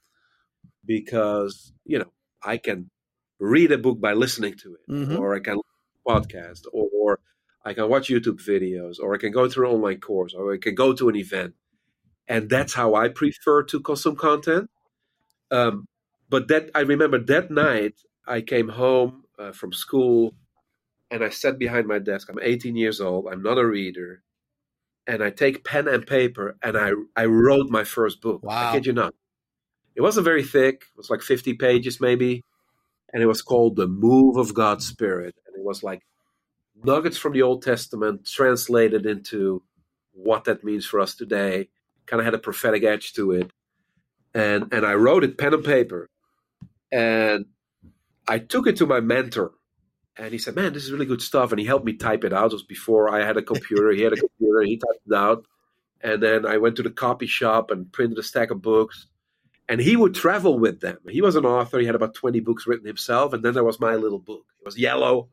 [0.86, 2.12] because, you know,
[2.43, 2.89] I can
[3.39, 5.19] read a book by listening to it, mm-hmm.
[5.19, 5.59] or I can
[6.05, 7.19] podcast, or, or,
[7.63, 10.57] I can watch YouTube videos, or I can go through an online course, or I
[10.57, 11.53] can go to an event.
[12.27, 14.69] And that's how I prefer to consume content.
[15.51, 15.86] Um,
[16.29, 17.93] but that I remember that night
[18.27, 20.33] I came home uh, from school
[21.12, 22.29] and I sat behind my desk.
[22.29, 23.27] I'm 18 years old.
[23.31, 24.23] I'm not a reader
[25.08, 28.44] and I take pen and paper and I I wrote my first book.
[28.44, 28.70] Wow.
[28.70, 29.13] I kid you not.
[29.96, 30.86] It wasn't very thick.
[30.94, 32.44] It was like 50 pages maybe.
[33.12, 35.36] And it was called The Move of God's Spirit.
[35.46, 36.02] And it was like
[36.84, 39.63] nuggets from the Old Testament translated into
[40.13, 41.70] what that means for us today.
[42.06, 43.52] Kind of had a prophetic edge to it,
[44.34, 46.10] and and I wrote it pen and paper,
[46.92, 47.46] and
[48.28, 49.54] I took it to my mentor,
[50.17, 52.34] and he said, "Man, this is really good stuff." And he helped me type it
[52.34, 52.52] out.
[52.52, 53.91] It was before I had a computer.
[53.91, 54.62] he had a computer.
[54.62, 55.45] He typed it out,
[56.02, 59.08] and then I went to the copy shop and printed a stack of books.
[59.69, 60.97] And he would travel with them.
[61.10, 61.80] He was an author.
[61.80, 64.45] He had about twenty books written himself, and then there was my little book.
[64.60, 65.30] It was yellow,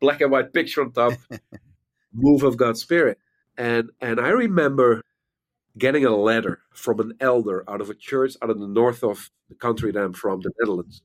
[0.00, 1.14] black and white picture on top,
[2.12, 3.18] move of God's Spirit.
[3.58, 5.02] And and I remember
[5.78, 9.30] getting a letter from an elder out of a church out of the north of
[9.48, 11.02] the country that I'm from, the Netherlands.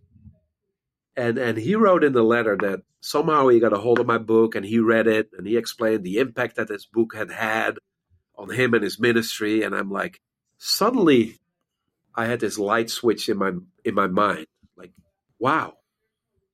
[1.15, 4.17] And and he wrote in the letter that somehow he got a hold of my
[4.17, 7.77] book and he read it and he explained the impact that this book had had
[8.35, 9.63] on him and his ministry.
[9.63, 10.21] And I'm like,
[10.57, 11.39] suddenly
[12.15, 13.51] I had this light switch in my
[13.83, 14.47] in my mind.
[14.77, 14.91] Like,
[15.39, 15.73] wow.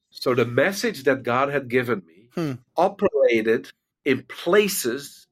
[0.09, 2.53] So the message that God had given me hmm.
[2.75, 3.71] operated
[4.05, 5.27] in places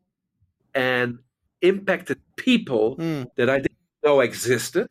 [0.74, 1.20] and
[1.62, 3.24] impacted people hmm.
[3.38, 4.88] that I didn't know existed.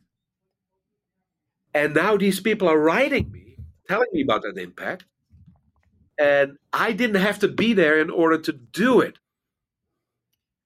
[1.73, 3.44] And now these people are writing me,
[3.87, 5.05] telling me about that impact.
[6.17, 9.17] And I didn't have to be there in order to do it.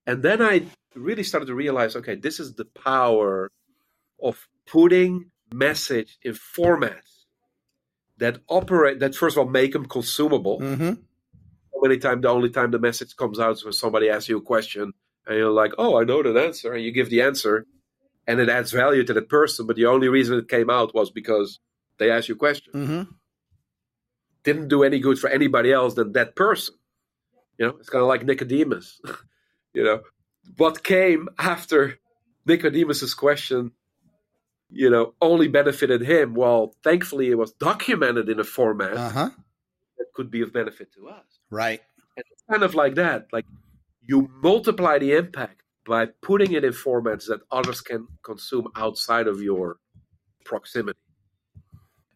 [0.05, 3.49] And then I really started to realize okay, this is the power
[4.21, 7.25] of putting message in formats
[8.17, 10.60] that operate, that first of all make them consumable.
[10.60, 10.93] Mm-hmm
[11.82, 14.41] many times the only time the message comes out is when somebody asks you a
[14.41, 14.93] question
[15.27, 17.65] and you're like, oh, I know the answer, and you give the answer,
[18.25, 19.67] and it adds value to the person.
[19.67, 21.60] But the only reason it came out was because
[21.99, 22.73] they asked you a question.
[22.73, 23.12] Mm-hmm.
[24.43, 26.75] Didn't do any good for anybody else than that person.
[27.57, 29.01] You know, it's kind of like Nicodemus.
[29.73, 30.01] you know,
[30.57, 31.99] what came after
[32.45, 33.73] Nicodemus's question,
[34.69, 36.33] you know, only benefited him.
[36.33, 39.29] Well, thankfully, it was documented in a format uh-huh.
[39.97, 41.25] that could be of benefit to us.
[41.49, 41.81] Right.
[42.15, 43.27] And it's kind of like that.
[43.31, 43.45] Like
[44.01, 49.41] you multiply the impact by putting it in formats that others can consume outside of
[49.41, 49.77] your
[50.45, 50.99] proximity.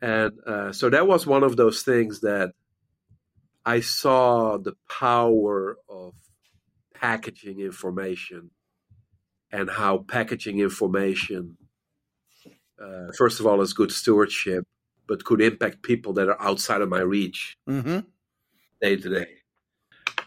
[0.04, 2.52] And uh, so that was one of those things that
[3.66, 6.14] I saw the power of
[6.94, 8.52] packaging information
[9.52, 11.58] and how packaging information,
[12.84, 14.66] uh, first of all, is good stewardship,
[15.08, 17.56] but could impact people that are outside of my reach.
[17.70, 18.00] Mm-hmm
[18.84, 19.28] day to day.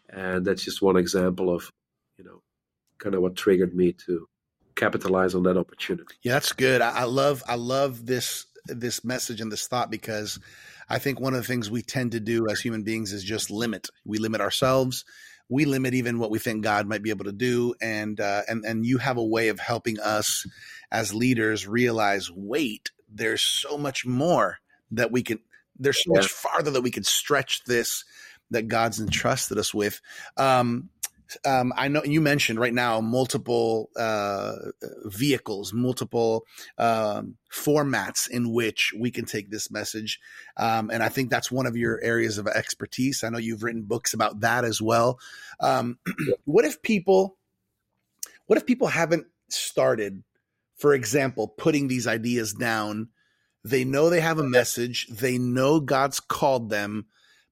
[0.08, 1.70] And that's just one example of,
[2.16, 2.42] you know,
[2.98, 4.26] kind of what triggered me to
[4.74, 6.14] capitalize on that opportunity.
[6.22, 6.80] Yeah, that's good.
[6.80, 10.38] I, I love I love this this message and this thought because
[10.88, 13.50] I think one of the things we tend to do as human beings is just
[13.50, 13.88] limit.
[14.04, 15.04] We limit ourselves.
[15.48, 18.64] We limit even what we think God might be able to do, and uh, and
[18.64, 20.44] and you have a way of helping us
[20.90, 24.58] as leaders realize, wait, there's so much more
[24.90, 25.38] that we can.
[25.78, 28.04] There's so much farther that we can stretch this
[28.50, 30.00] that God's entrusted us with.
[30.36, 30.90] Um,
[31.44, 34.52] um, I know you mentioned right now multiple uh,
[35.04, 36.44] vehicles, multiple
[36.78, 40.20] um, formats in which we can take this message,
[40.56, 43.24] um, and I think that's one of your areas of expertise.
[43.24, 45.18] I know you've written books about that as well.
[45.60, 45.98] Um,
[46.44, 47.36] what if people,
[48.46, 50.22] what if people haven't started,
[50.76, 53.08] for example, putting these ideas down?
[53.64, 55.08] They know they have a message.
[55.08, 57.06] They know God's called them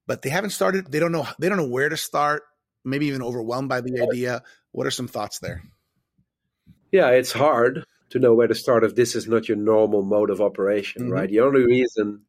[0.06, 0.90] but they haven't started.
[0.90, 1.26] They don't know.
[1.38, 2.42] They don't know where to start.
[2.84, 4.42] Maybe even overwhelmed by the idea.
[4.72, 5.62] What are some thoughts there?
[6.92, 10.30] Yeah, it's hard to know where to start if this is not your normal mode
[10.30, 11.12] of operation, mm-hmm.
[11.12, 11.30] right?
[11.30, 12.22] The only reason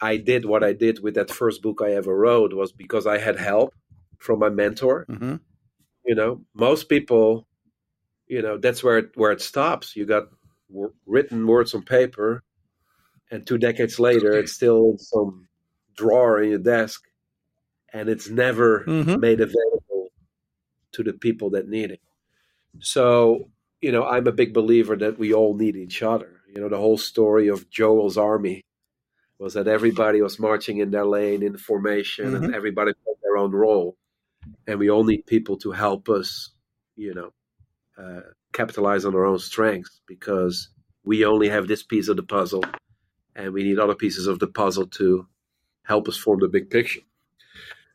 [0.00, 3.18] I did what I did with that first book I ever wrote was because I
[3.18, 3.74] had help
[4.18, 5.06] from my mentor.
[5.08, 5.36] Mm-hmm.
[6.06, 7.46] You know, most people,
[8.26, 9.94] you know, that's where it, where it stops.
[9.94, 10.24] You got
[10.70, 12.42] w- written words on paper,
[13.30, 15.48] and two decades later, it's still in some
[15.96, 17.02] drawer in your desk
[17.92, 19.20] and it's never mm-hmm.
[19.20, 19.71] made available
[20.92, 22.00] to the people that need it.
[22.80, 23.50] So,
[23.80, 26.40] you know, I'm a big believer that we all need each other.
[26.54, 28.64] You know, the whole story of Joel's army
[29.38, 32.44] was that everybody was marching in their lane in formation mm-hmm.
[32.44, 33.96] and everybody played their own role.
[34.66, 36.50] And we all need people to help us,
[36.96, 37.32] you know,
[37.98, 38.20] uh,
[38.52, 40.68] capitalize on our own strengths because
[41.04, 42.64] we only have this piece of the puzzle
[43.34, 45.26] and we need other pieces of the puzzle to
[45.84, 47.00] help us form the big picture.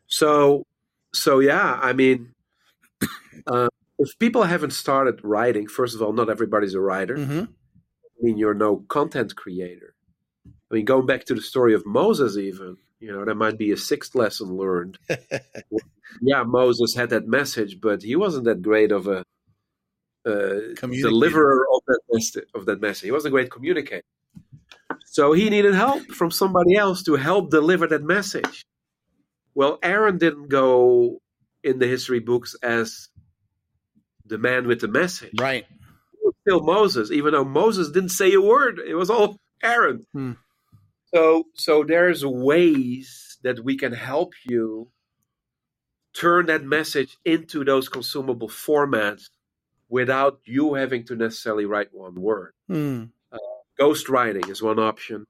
[0.07, 0.65] So,
[1.13, 2.33] so yeah, I mean,
[3.47, 7.15] uh, if people haven't started writing, first of all, not everybody's a writer.
[7.15, 7.39] Mm-hmm.
[7.39, 9.93] I mean, you're no content creator.
[10.45, 13.71] I mean, going back to the story of Moses, even you know, there might be
[13.71, 14.97] a sixth lesson learned.
[16.21, 19.23] yeah, Moses had that message, but he wasn't that great of a
[20.25, 23.03] uh, deliverer of that, message, of that message.
[23.03, 24.03] He wasn't a great communicator.
[25.05, 28.65] So he needed help from somebody else to help deliver that message.
[29.53, 31.19] Well, Aaron didn't go
[31.63, 33.09] in the history books as
[34.27, 35.39] the man with the message.
[35.39, 35.65] Right.
[36.41, 38.79] Still Moses, even though Moses didn't say a word.
[38.79, 40.05] It was all Aaron.
[40.13, 40.33] Hmm.
[41.13, 44.89] So so there's ways that we can help you
[46.13, 49.29] turn that message into those consumable formats
[49.89, 52.53] without you having to necessarily write one word.
[52.67, 53.05] Hmm.
[53.79, 55.25] Ghostwriting is one option.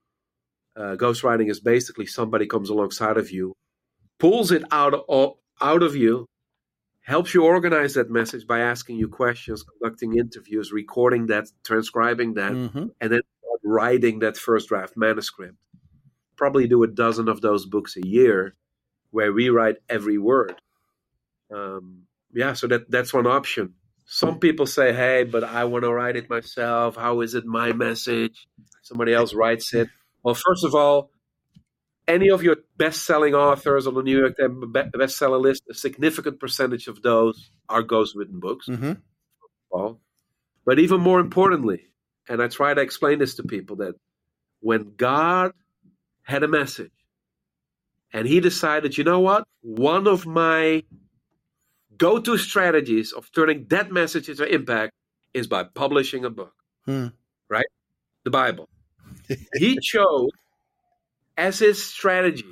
[0.76, 3.54] Uh, ghostwriting is basically somebody comes alongside of you,
[4.20, 6.28] pulls it out of, out of you,
[7.08, 12.52] helps you organize that message by asking you questions, conducting interviews, recording that, transcribing that,
[12.52, 12.92] Mhm.
[13.00, 13.22] and then
[13.64, 15.56] writing that first draft manuscript.
[16.36, 18.56] Probably do a dozen of those books a year,
[19.12, 20.62] where we write every word.
[21.50, 23.76] Um, yeah, so that that's one option.
[24.04, 26.98] Some people say, "Hey, but I want to write it myself.
[26.98, 28.48] How is it my message?
[28.82, 29.88] Somebody else writes it."
[30.24, 31.10] Well, first of all,
[32.08, 36.88] any of your best-selling authors on the New York Times bestseller list, a significant percentage
[36.88, 39.02] of those are ghost-written books Mhm.
[39.70, 40.00] all.
[40.66, 41.88] But even more importantly,
[42.30, 43.96] and I try to explain this to people that
[44.60, 45.52] when God
[46.24, 46.92] had a message
[48.14, 49.46] and he decided, you know what?
[49.62, 50.84] One of my
[51.98, 54.94] go to strategies of turning that message into impact
[55.34, 56.54] is by publishing a book,
[56.86, 57.08] Hmm.
[57.50, 57.66] right?
[58.24, 58.70] The Bible.
[59.56, 60.30] he chose
[61.38, 62.46] as his strategy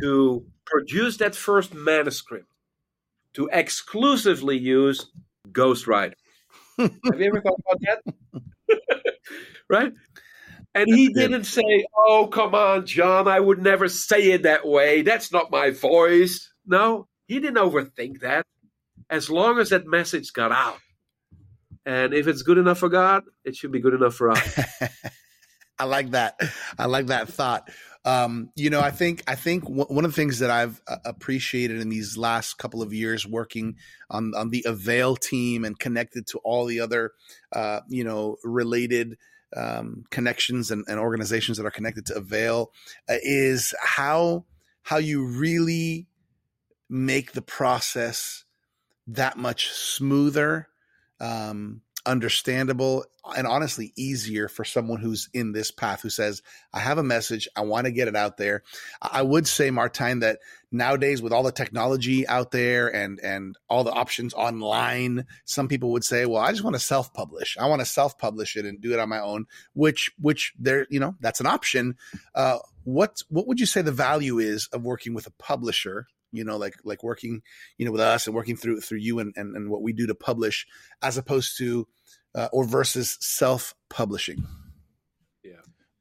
[0.00, 2.48] to produce that first manuscript
[3.34, 5.10] to exclusively use
[5.50, 6.14] ghostwriting.
[6.78, 8.80] Have you ever thought about that?
[9.68, 9.92] right?
[10.74, 15.02] And he didn't say, Oh, come on, John, I would never say it that way.
[15.02, 16.52] That's not my voice.
[16.66, 18.44] No, he didn't overthink that.
[19.08, 20.78] As long as that message got out.
[21.86, 24.58] And if it's good enough for God, it should be good enough for us.
[25.78, 26.40] I like that.
[26.78, 27.70] I like that thought.
[28.04, 30.98] Um, you know, I think I think w- one of the things that I've uh,
[31.04, 33.76] appreciated in these last couple of years working
[34.08, 37.12] on on the Avail team and connected to all the other,
[37.52, 39.16] uh, you know, related
[39.56, 42.70] um, connections and, and organizations that are connected to Avail
[43.08, 44.44] uh, is how
[44.82, 46.06] how you really
[46.88, 48.44] make the process
[49.08, 50.68] that much smoother,
[51.20, 53.04] um, understandable,
[53.36, 56.42] and honestly easier for someone who's in this path who says,
[56.72, 58.62] I have a message, I want to get it out there.
[59.02, 60.38] I would say, Martijn, that
[60.70, 65.92] nowadays with all the technology out there and and all the options online, some people
[65.92, 67.56] would say, Well, I just want to self-publish.
[67.58, 71.00] I want to self-publish it and do it on my own, which which there, you
[71.00, 71.96] know, that's an option.
[72.34, 76.06] Uh what what would you say the value is of working with a publisher?
[76.30, 77.42] You know, like like working,
[77.78, 80.06] you know, with us and working through through you and, and, and what we do
[80.06, 80.66] to publish,
[81.02, 81.88] as opposed to
[82.36, 84.46] uh, or versus self-publishing.
[85.42, 85.52] yeah,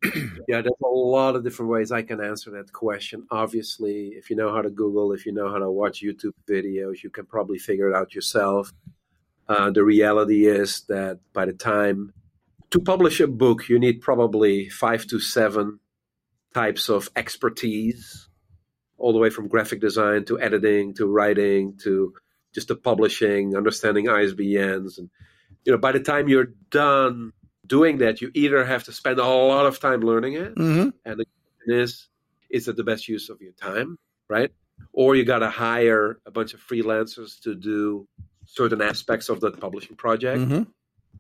[0.48, 3.26] yeah, there's a lot of different ways I can answer that question.
[3.32, 7.02] Obviously, if you know how to Google, if you know how to watch YouTube videos,
[7.02, 8.72] you can probably figure it out yourself.
[9.48, 12.14] Uh, the reality is that by the time
[12.72, 15.80] to publish a book, you need probably five to seven
[16.54, 18.28] types of expertise,
[18.98, 22.14] all the way from graphic design to editing to writing to
[22.54, 25.10] just the publishing, understanding ISBNs, and
[25.66, 27.34] you know, by the time you're done
[27.66, 30.90] doing that, you either have to spend a lot of time learning it, Mm-hmm.
[31.06, 32.08] and the question is,
[32.50, 33.98] is it the best use of your time,
[34.30, 34.52] right?
[34.94, 38.08] Or you got to hire a bunch of freelancers to do
[38.46, 40.42] certain aspects of that publishing project.
[40.42, 40.64] Mm-hmm.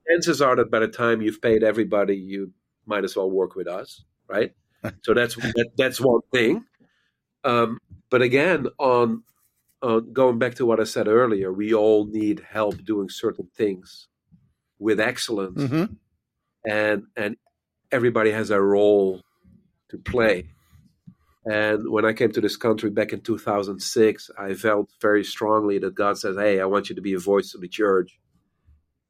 [0.08, 2.52] Chances are that by the time you've paid everybody, you
[2.86, 4.54] might as well work with us, right?
[5.02, 6.64] so that's that, that's one thing.
[7.44, 7.80] Um,
[8.12, 9.24] but again, on
[9.82, 14.08] uh, going back to what I said earlier, we all need help doing certain things
[14.80, 15.94] with excellence Mm-hmm.
[16.66, 17.38] and and
[17.92, 19.22] everybody has a role
[19.90, 20.46] to play.
[21.46, 25.94] And when I came to this country back in 2006, I felt very strongly that
[25.94, 28.20] God says, "Hey, I want you to be a voice of the church,"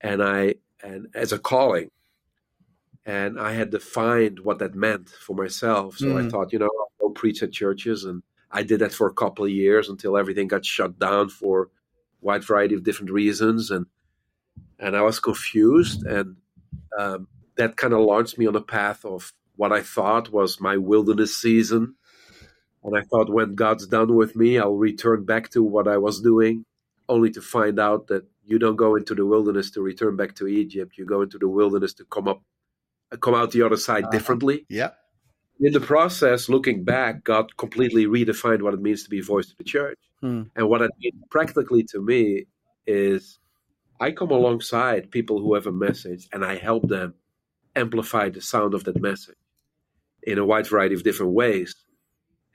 [0.02, 1.90] and I and as a calling.
[3.06, 5.98] And I had defined what that meant for myself.
[5.98, 6.32] So I Mm.
[6.32, 9.46] thought, you know, I'll go preach at churches, and I did that for a couple
[9.46, 11.68] of years until everything got shut down for a
[12.22, 13.86] wide variety of different reasons, and
[14.80, 16.38] and I was confused, and
[16.98, 20.78] um, that kind of launched me on a path of what I thought was my
[20.78, 21.96] wilderness season.
[22.84, 26.22] And I thought, when God's done with me, I'll return back to what I was
[26.22, 26.66] doing,
[27.10, 30.48] only to find out that you don't go into the wilderness to return back to
[30.48, 30.98] Egypt.
[30.98, 32.44] You go into the wilderness to come up,
[33.22, 34.12] come out the other side Uh-huh.
[34.12, 34.66] differently.
[34.70, 34.92] Yeah.
[35.60, 39.56] In the process, looking back, God completely redefined what it means to be voice to
[39.58, 39.98] the church.
[40.22, 40.44] Hmm.
[40.56, 42.46] And what it means practically to me
[42.86, 43.40] is
[44.00, 47.14] I come alongside people who have a message and I help them
[47.76, 49.36] amplify the sound of that message
[50.24, 51.76] in a wide variety of different ways.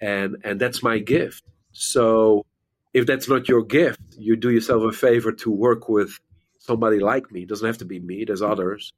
[0.01, 1.45] And and that's my gift.
[1.73, 2.45] So
[2.93, 6.19] if that's not your gift, you do yourself a favor to work with
[6.59, 7.43] somebody like me.
[7.43, 8.93] It doesn't have to be me, there's others.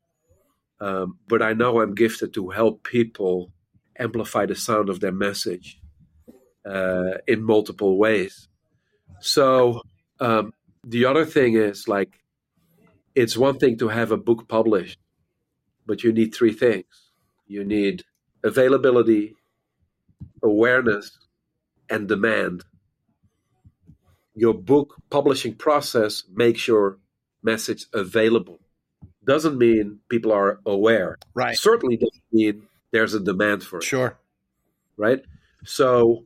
[0.81, 3.53] Um, but I know I'm gifted to help people
[3.99, 5.79] amplify the sound of their message
[6.67, 8.49] uh, in multiple ways.
[9.21, 9.83] So
[10.19, 10.53] um,
[10.85, 12.19] the other thing is like,
[13.15, 14.99] it's one thing to have a book published,
[15.87, 17.13] but you need three things
[17.53, 18.05] you need
[18.43, 19.35] availability,
[20.43, 21.19] awareness,
[21.91, 22.65] and demand.
[24.35, 26.99] Your book publishing process makes your
[27.43, 28.59] message available.
[29.25, 31.19] Doesn't mean people are aware.
[31.35, 31.57] Right.
[31.57, 33.85] Certainly doesn't mean there's a demand for it.
[33.85, 34.19] Sure.
[34.97, 35.23] Right.
[35.65, 36.25] So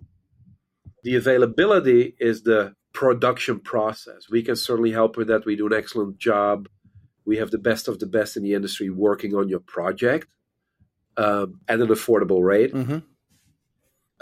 [1.02, 4.30] the availability is the production process.
[4.30, 5.44] We can certainly help with that.
[5.44, 6.68] We do an excellent job.
[7.26, 10.28] We have the best of the best in the industry working on your project
[11.16, 12.72] um, at an affordable rate.
[12.72, 12.98] Mm-hmm.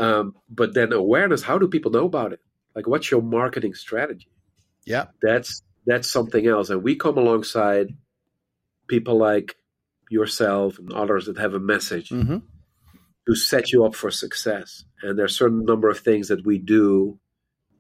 [0.03, 2.41] Um, but then awareness, how do people know about it?
[2.75, 4.29] Like, what's your marketing strategy?
[4.85, 5.07] Yeah.
[5.23, 6.71] That's that's something else.
[6.71, 7.89] And we come alongside
[8.89, 9.55] people like
[10.11, 12.39] yourself and others that have a message Mm-hmm.
[13.27, 14.85] to set you up for success.
[15.03, 17.19] And there's a certain number of things that we do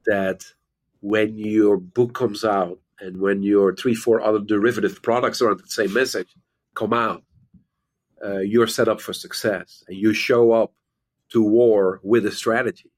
[0.07, 0.45] that
[1.01, 5.68] when your book comes out and when your three, four other derivative products around the
[5.68, 6.28] same message
[6.74, 7.22] come out,
[8.24, 9.82] uh, you're set up for success.
[9.88, 10.72] And you show up
[11.30, 12.90] to war with a strategy.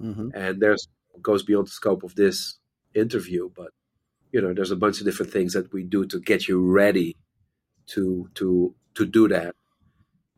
[0.00, 0.28] Mm-hmm.
[0.34, 0.88] And there's
[1.20, 2.56] goes beyond the scope of this
[2.94, 3.72] interview, but
[4.32, 7.16] you know, there's a bunch of different things that we do to get you ready
[7.88, 9.54] to to to do that.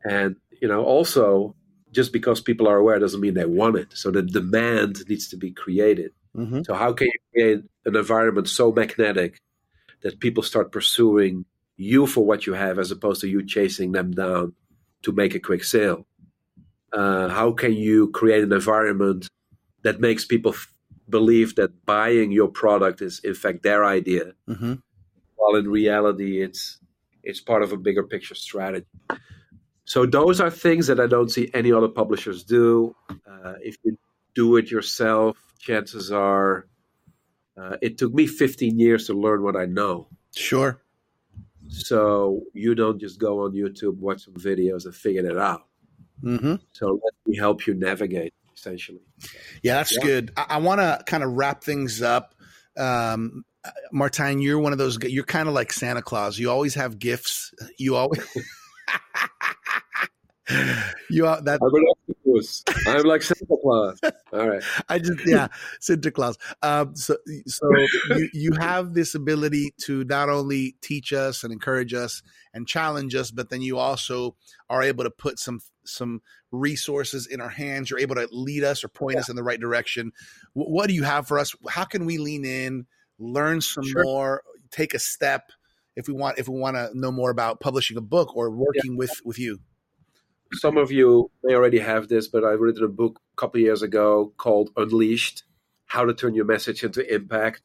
[0.03, 1.55] And you know, also
[1.91, 3.89] just because people are aware doesn't mean they want it.
[3.93, 6.11] So the demand needs to be created.
[6.35, 6.63] Mm-hmm.
[6.63, 9.39] So how can you create an environment so magnetic
[10.01, 11.45] that people start pursuing
[11.77, 14.53] you for what you have as opposed to you chasing them down
[15.01, 16.05] to make a quick sale?
[16.91, 19.27] Uh, how can you create an environment
[19.81, 20.71] that makes people f-
[21.09, 24.73] believe that buying your product is in fact their idea, Mm-hmm.
[25.35, 26.79] while in reality it's
[27.23, 28.85] it's part of a bigger picture strategy.
[29.85, 32.95] So those are things that I don't see any other publishers do.
[33.09, 33.97] Uh, if you
[34.35, 36.67] do it yourself, chances are
[37.57, 40.07] uh, it took me 15 years to learn what I know.
[40.35, 40.81] Sure.
[41.69, 45.63] So you don't just go on YouTube, watch some videos, and figure it out.
[46.23, 46.55] Mm-hmm.
[46.73, 49.01] So let me help you navigate, essentially.
[49.61, 50.03] Yeah, that's Yeah.
[50.03, 50.31] good.
[50.37, 52.35] I, I want to kind of wrap things up.
[52.77, 53.43] Um,
[53.93, 54.97] Martijn, you're one of those.
[55.03, 56.37] You're kind of like Santa Claus.
[56.37, 57.53] You always have gifts.
[57.77, 58.19] You always.
[61.09, 61.85] you are that I'm an
[62.87, 63.99] I'm like Santa Claus.
[64.31, 64.63] All right.
[64.89, 65.47] I just yeah,
[65.79, 66.37] Santa Claus.
[66.61, 67.15] Um, so
[67.47, 67.67] so
[68.15, 72.21] you you have this ability to not only teach us and encourage us
[72.53, 74.35] and challenge us, but then you also
[74.69, 76.21] are able to put some some
[76.51, 77.89] resources in our hands.
[77.89, 80.11] You're able to lead us or point us in the right direction.
[80.53, 81.55] Wh- what do you have for us?
[81.69, 82.85] How can we lean in,
[83.19, 84.03] learn some Sure.
[84.03, 85.51] more, take a step
[85.95, 88.97] if we want if we want to know more about publishing a book or working
[88.97, 89.59] with with you?
[90.53, 93.81] Some of you may already have this, but I've written a book a couple years
[93.81, 95.43] ago called Unleashed
[95.85, 97.61] How to Turn Your Message into Impact.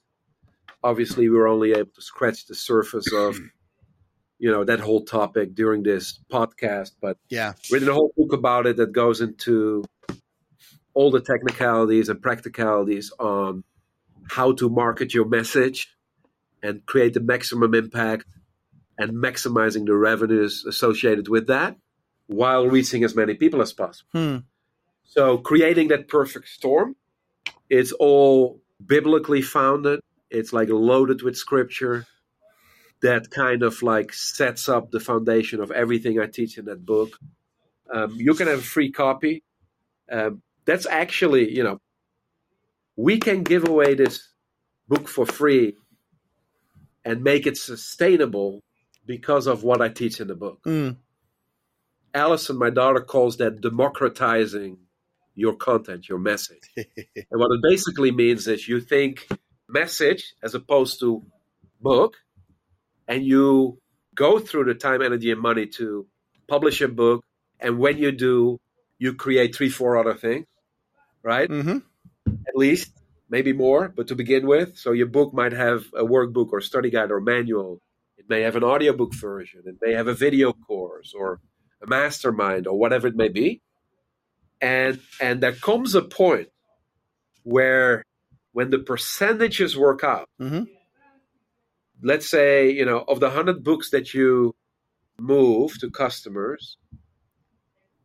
[0.83, 3.37] Obviously, we were only able to scratch the surface of
[4.39, 7.55] you know that whole topic during this podcast, but Yeah.
[7.71, 9.85] written a whole book about it that goes into
[10.95, 13.65] all the technicalities and practicalities on
[14.31, 15.89] how to market your message
[16.63, 18.25] and create the maximum impact
[18.99, 21.77] and maximizing the revenues associated with that
[22.29, 24.09] while reaching as many people as possible.
[24.13, 24.37] Hmm.
[25.05, 26.95] So creating that perfect storm,
[27.69, 30.01] it's all biblically founded.
[30.31, 32.07] It's like loaded with scripture
[33.01, 37.19] that kind of like sets up the foundation of everything I teach in that book.
[37.93, 39.43] Um, you can have a free copy.
[40.11, 41.81] Um, that's actually, you know,
[42.97, 44.29] we can give away this
[44.89, 45.77] book for free
[47.05, 48.63] and make it sustainable
[49.07, 50.61] because of what I teach in the book.
[50.67, 50.97] Mm.
[52.15, 54.79] Allison, my daughter, calls that democratizing
[55.35, 56.63] your content, your message.
[56.77, 59.27] and what it basically means is you think
[59.69, 61.25] message as opposed to
[61.81, 62.17] book,
[63.07, 63.79] and you
[64.15, 66.07] go through the time, energy, and money to
[66.49, 67.25] publish a book.
[67.61, 68.59] And when you do,
[68.99, 70.47] you create three, four other things,
[71.23, 71.49] right?
[71.49, 71.79] hmm
[72.49, 72.93] At least,
[73.29, 74.77] maybe more, but to begin with.
[74.77, 77.81] So your book might have a workbook or study guide or manual.
[78.17, 79.63] It may have an audiobook version.
[79.67, 81.41] It may have a video course or
[81.83, 83.61] a mastermind or whatever it may be.
[84.61, 86.49] And and there comes a point
[87.45, 88.03] where
[88.53, 90.65] when the percentages work out, hmm
[92.01, 94.55] let's say, you know, of the 100 books that you
[95.19, 96.77] move to customers,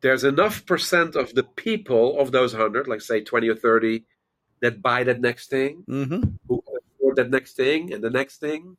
[0.01, 4.03] there's enough percent of the people of those 100, like say 20 or 30,
[4.61, 6.23] that buy that next thing, Mm-hmm.
[6.47, 6.63] who
[6.97, 8.77] afford that next thing and the next thing,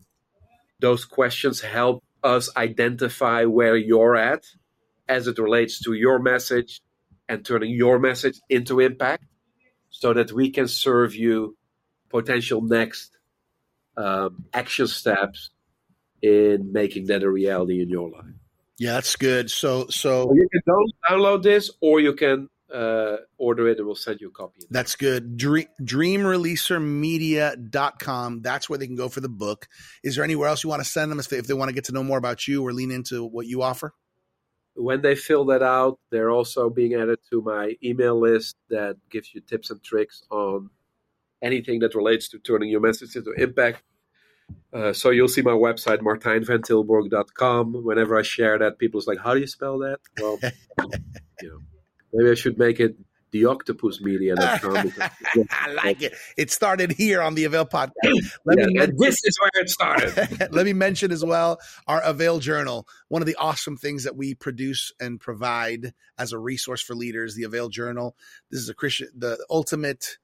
[0.80, 4.46] Those questions help us identify where you're at
[5.10, 6.82] as it relates to your message
[7.28, 9.26] and turning your message into impact
[9.90, 11.58] so that we can serve you
[12.10, 13.12] potential next
[13.98, 15.50] um, action steps
[16.22, 18.36] in making that a reality in your life.
[18.78, 19.52] Yeah, that's good.
[19.52, 20.62] So, So so you can
[21.10, 24.62] download this or you can uh, order it and we'll send you a copy.
[24.70, 25.36] that's good.
[25.38, 28.42] Dream, dreamreleasermedia.com.
[28.42, 29.68] That's where they can go for the book.
[30.04, 31.74] Is there anywhere else you want to send them if they, if they want to
[31.74, 33.94] get to know more about you or lean into what you offer?
[34.76, 39.34] When they fill that out, they're also being added to my email list that gives
[39.34, 40.70] you tips and tricks on
[41.42, 43.84] anything that relates to turning your message into impact.
[44.74, 47.84] Uh, so you'll see my website, martijnvantilborgh.com.
[47.84, 50.00] Whenever I share that, people's like, how do you spell that?
[50.20, 50.40] Well,
[51.42, 51.60] you know,
[52.14, 52.96] maybe I should make it
[53.32, 54.36] the octopus media.
[54.38, 56.14] I like it.
[56.38, 57.92] It started here on the Avail podcast.
[58.46, 60.52] Let Yeah, me and this is where it started.
[60.52, 62.88] Let me mention as well our Avail Journal.
[63.08, 67.36] One of the awesome things that we produce and provide as a resource for leaders,
[67.36, 68.16] the Avail Journal.
[68.50, 70.18] This is a Christian, the ultimate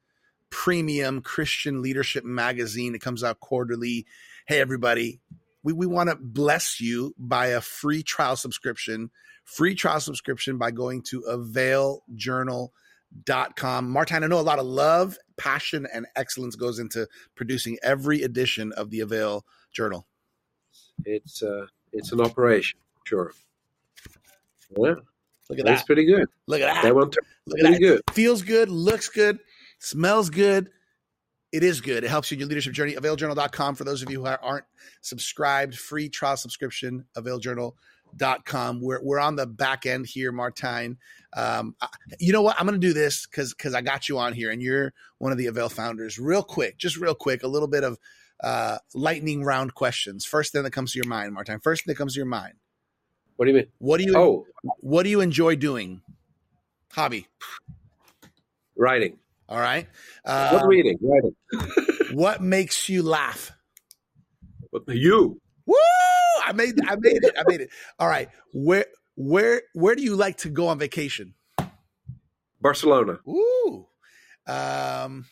[0.50, 2.96] premium Christian leadership magazine.
[2.96, 4.06] It comes out quarterly.
[4.48, 5.20] Hey, everybody,
[5.66, 9.10] we, we want to bless you by a free trial subscription.
[9.44, 12.70] Free trial subscription by going to availjournal.com.
[13.94, 18.72] Martijn, I know a lot of love, passion, and excellence goes into producing every edition
[18.74, 20.06] of the Avail Journal.
[21.04, 23.34] it's uh, it's an operation, sure.
[24.78, 24.94] Yeah,
[25.50, 25.86] Look at that's that.
[25.86, 26.28] pretty good.
[26.48, 26.84] Look at that.
[26.84, 27.10] That one
[27.46, 27.80] Look at that.
[27.80, 28.02] good.
[28.12, 29.40] Feels good, looks good,
[29.80, 30.70] smells good.
[31.52, 32.04] It is good.
[32.04, 32.96] It helps you in your leadership journey.
[32.96, 34.66] Availjournal.com for those of you who aren't
[35.02, 38.82] subscribed, free trial subscription, availjournal.com.
[38.82, 40.98] We're, we're on the back end here, Martijn.
[41.36, 41.88] Um, I-
[42.20, 42.56] you know what?
[42.60, 45.32] I'm going to do this because because I got you on here and you're one
[45.32, 46.20] of the Avail founders.
[46.20, 47.98] Real quick, just real quick, a little bit of
[48.44, 50.26] uh, lightning round questions.
[50.26, 51.64] First thing that comes to your mind, Martijn.
[51.64, 52.56] First thing that comes to your mind.
[53.38, 53.68] What do you mean?
[53.80, 54.46] What do you Oh,
[54.82, 56.02] What do you enjoy doing?
[56.92, 57.28] Hobby.
[58.78, 59.18] writing.
[59.48, 59.88] All right.
[60.24, 60.98] What Um, reading?
[61.02, 61.36] Writing.
[62.14, 63.52] what makes you laugh?
[64.72, 65.40] What, you.
[65.66, 65.76] Woo!
[66.44, 67.34] I made I made it.
[67.38, 67.70] I made it.
[68.00, 68.30] All right.
[68.54, 68.86] Where
[69.16, 71.34] where where do you like to go on vacation?
[72.62, 73.20] Barcelona.
[73.28, 73.88] Ooh.
[74.48, 75.26] Um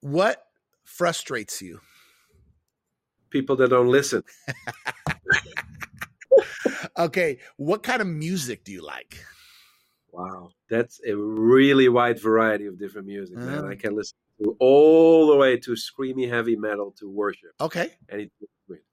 [0.00, 0.44] what
[0.84, 1.80] frustrates you?
[3.30, 4.22] People that don't listen.
[6.98, 9.24] Okay, what kind of music do you like?
[10.12, 10.50] Wow.
[10.68, 13.64] That's a really wide variety of different music, man.
[13.64, 13.68] Ah.
[13.68, 17.50] I can listen to all the way to screamy heavy metal to worship.
[17.60, 17.90] Okay.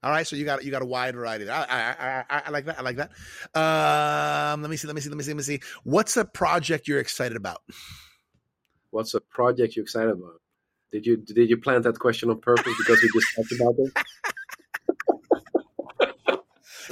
[0.02, 1.48] All right, so you got you got a wide variety.
[1.48, 2.78] I I, I, I, I like that.
[2.78, 3.10] I like that.
[3.54, 4.88] Um, let me see.
[4.88, 5.08] Let me see.
[5.08, 5.30] Let me see.
[5.30, 5.60] Let me see.
[5.84, 7.62] What's a project you're excited about?
[8.90, 10.40] What's a project you're excited about?
[10.90, 13.92] Did you did you plant that question on purpose because we just talked about it?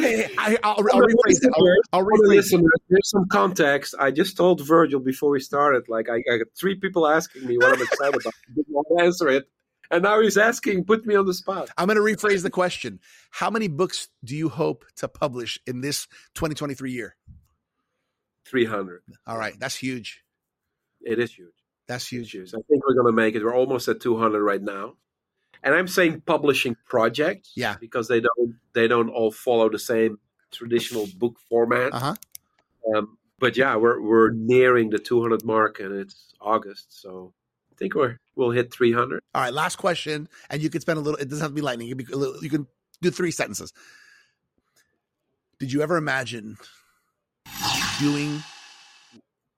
[0.07, 1.53] Hey, I, I'll, I'll rephrase it.
[1.57, 2.65] I'll, I'll rephrase it.
[2.89, 3.95] there's some context.
[3.99, 7.57] I just told Virgil before we started, like I, I got three people asking me
[7.57, 8.35] what I'm excited about.
[8.49, 9.49] I didn't want to answer it,
[9.91, 11.71] and now he's asking, put me on the spot.
[11.77, 13.01] I'm going to rephrase the question.
[13.31, 17.17] How many books do you hope to publish in this 2023 year?
[18.49, 19.03] Three hundred.
[19.27, 20.23] All right, that's huge.
[21.01, 21.51] It is huge.
[21.89, 22.33] That's huge.
[22.33, 22.49] huge.
[22.55, 23.45] I think we're going to make it.
[23.45, 24.95] We're almost at 200 right now,
[25.67, 27.77] and I'm saying publishing projects, Yeah.
[27.79, 30.19] because they don't they don't all follow the same
[30.53, 31.93] traditional book format.
[31.93, 32.15] Uh huh.
[32.95, 37.35] Um, but yeah, we're we're nearing the 200 mark, and it's August, so
[37.73, 39.21] I think we're we'll hit 300.
[39.35, 41.19] All right, last question, and you can spend a little.
[41.19, 41.89] It doesn't have to be lightning.
[41.89, 42.67] You can, little, you can
[43.03, 43.73] do three sentences.
[45.59, 46.57] Did you ever imagine
[47.99, 48.43] doing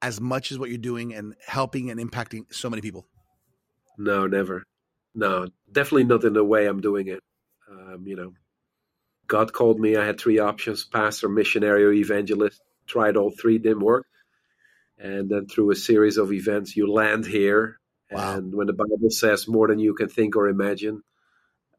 [0.00, 3.06] as much as what you're doing and helping and impacting so many people?
[3.98, 4.64] No, never.
[5.14, 7.22] No, definitely not in the way I'm doing it.
[7.70, 8.32] Um, you know,
[9.26, 9.96] God called me.
[9.96, 12.60] I had three options pastor, missionary, or evangelist.
[12.86, 14.06] Tried all three, didn't work.
[14.98, 17.78] And then through a series of events, you land here.
[18.10, 18.36] Wow.
[18.36, 21.02] And when the Bible says more than you can think or imagine,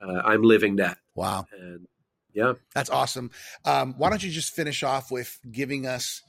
[0.02, 0.98] uh, I'm living that.
[1.16, 1.46] Wow.
[1.52, 1.88] And
[2.34, 2.54] yeah.
[2.74, 3.32] That's awesome.
[3.66, 6.22] Um, why don't you just finish off with giving us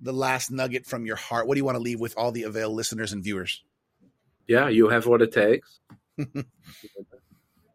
[0.00, 1.46] the last nugget from your heart?
[1.46, 3.62] What do you want to leave with all the Avail listeners and viewers?
[4.48, 5.80] Yeah, you have what it takes.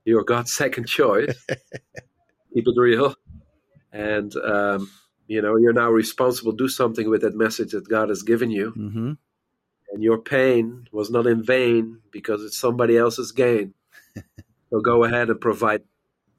[0.06, 1.36] You're God's second choice.
[2.54, 3.16] Keep it real.
[3.92, 4.90] And, um,
[5.28, 6.54] you know, you're now responsible.
[6.54, 8.72] Do something with that message that God has given you.
[8.72, 9.12] Mm-hmm.
[9.92, 13.74] And your pain was not in vain because it's somebody else's gain.
[14.70, 15.84] so go ahead and provide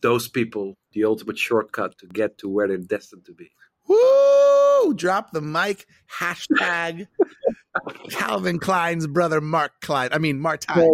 [0.00, 3.50] those people the ultimate shortcut to get to where they're destined to be.
[3.88, 4.94] Woo!
[4.94, 5.86] Drop the mic.
[6.18, 7.08] Hashtag
[8.10, 10.10] Calvin Klein's brother, Mark Klein.
[10.12, 10.90] I mean, Mark Well,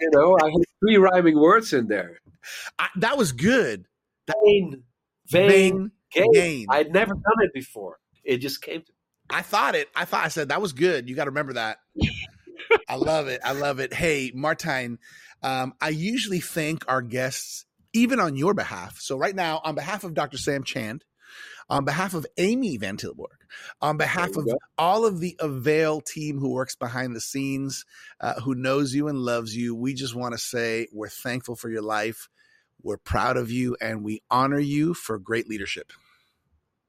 [0.00, 2.18] you know, I had three rhyming words in there.
[2.78, 3.86] I, that was good.
[4.44, 4.82] Vain,
[5.30, 6.32] vain, gain.
[6.32, 6.66] gain.
[6.70, 7.98] I'd never done it before.
[8.24, 8.94] It just came to me.
[9.30, 9.88] I thought it.
[9.94, 11.08] I thought I said that was good.
[11.08, 11.78] You got to remember that.
[12.88, 13.40] I love it.
[13.44, 13.92] I love it.
[13.92, 14.98] Hey, Martijn,
[15.42, 18.98] um, I usually thank our guests even on your behalf.
[19.00, 20.38] So right now, on behalf of Dr.
[20.38, 21.04] Sam Chand,
[21.68, 23.42] on behalf of Amy Van Tilborgh,
[23.80, 24.58] on behalf of go.
[24.76, 27.84] all of the Avail team who works behind the scenes,
[28.20, 31.70] uh, who knows you and loves you, we just want to say we're thankful for
[31.70, 32.28] your life.
[32.82, 35.92] We're proud of you and we honor you for great leadership.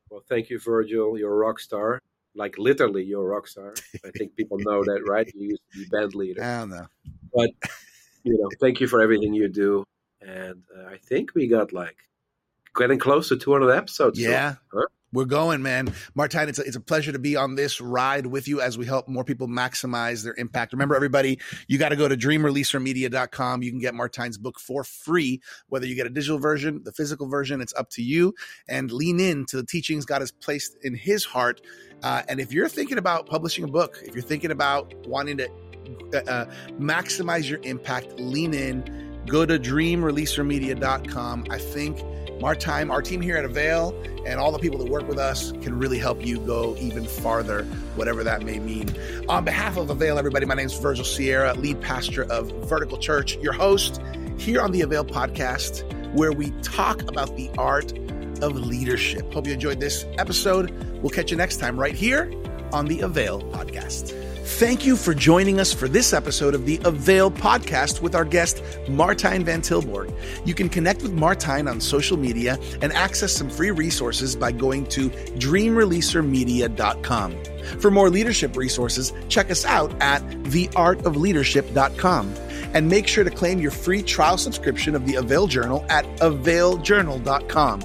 [0.09, 1.17] Well, thank you, Virgil.
[1.17, 2.01] You're a rock star.
[2.35, 3.73] Like literally, you're a rock star.
[4.05, 5.29] I think people know that, right?
[5.35, 6.43] You used to be band leader.
[6.43, 6.87] I don't know.
[7.33, 7.49] But,
[8.23, 9.83] you know, thank you for everything you do
[10.21, 11.97] and uh, I think we got like
[12.75, 14.19] getting close to 200 episodes.
[14.19, 14.55] Yeah.
[14.73, 14.85] huh?
[15.11, 15.87] We're going, man.
[16.15, 18.85] Martijn, it's a, it's a pleasure to be on this ride with you as we
[18.85, 20.71] help more people maximize their impact.
[20.71, 23.63] Remember, everybody, you got to go to dreamreleasermedia.com.
[23.63, 27.27] You can get Martijn's book for free, whether you get a digital version, the physical
[27.27, 28.35] version, it's up to you.
[28.67, 31.61] And lean in to the teachings God has placed in his heart.
[32.03, 35.49] Uh, and if you're thinking about publishing a book, if you're thinking about wanting to
[36.13, 38.83] uh, uh maximize your impact, lean in
[39.25, 41.45] go to dreamreleasermedia.com.
[41.49, 41.99] I think
[42.39, 43.93] Martijn, our team here at Avail,
[44.25, 47.63] and all the people that work with us can really help you go even farther,
[47.95, 48.89] whatever that may mean.
[49.27, 53.35] On behalf of Avail, everybody, my name is Virgil Sierra, lead pastor of Vertical Church,
[53.37, 54.01] your host
[54.37, 55.83] here on the Avail podcast,
[56.13, 57.91] where we talk about the art
[58.41, 59.31] of leadership.
[59.33, 60.71] Hope you enjoyed this episode.
[61.01, 62.31] We'll catch you next time right here
[62.71, 64.28] on the Avail podcast.
[64.57, 68.57] Thank you for joining us for this episode of the Avail podcast with our guest,
[68.87, 70.13] Martijn Van Tilborgh.
[70.45, 74.85] You can connect with Martijn on social media and access some free resources by going
[74.87, 77.43] to dreamreleasermedia.com.
[77.79, 82.33] For more leadership resources, check us out at theartofleadership.com.
[82.73, 87.81] And make sure to claim your free trial subscription of the Avail Journal at availjournal.com.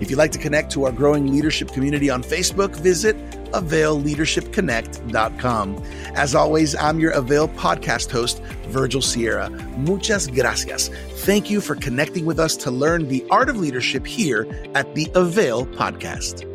[0.00, 3.16] If you'd like to connect to our growing leadership community on Facebook, visit
[3.52, 5.82] availleadershipconnect.com.
[6.14, 9.50] As always, I'm your Avail podcast host, Virgil Sierra.
[9.76, 10.88] Muchas gracias.
[11.24, 15.10] Thank you for connecting with us to learn the art of leadership here at the
[15.14, 16.47] Avail podcast.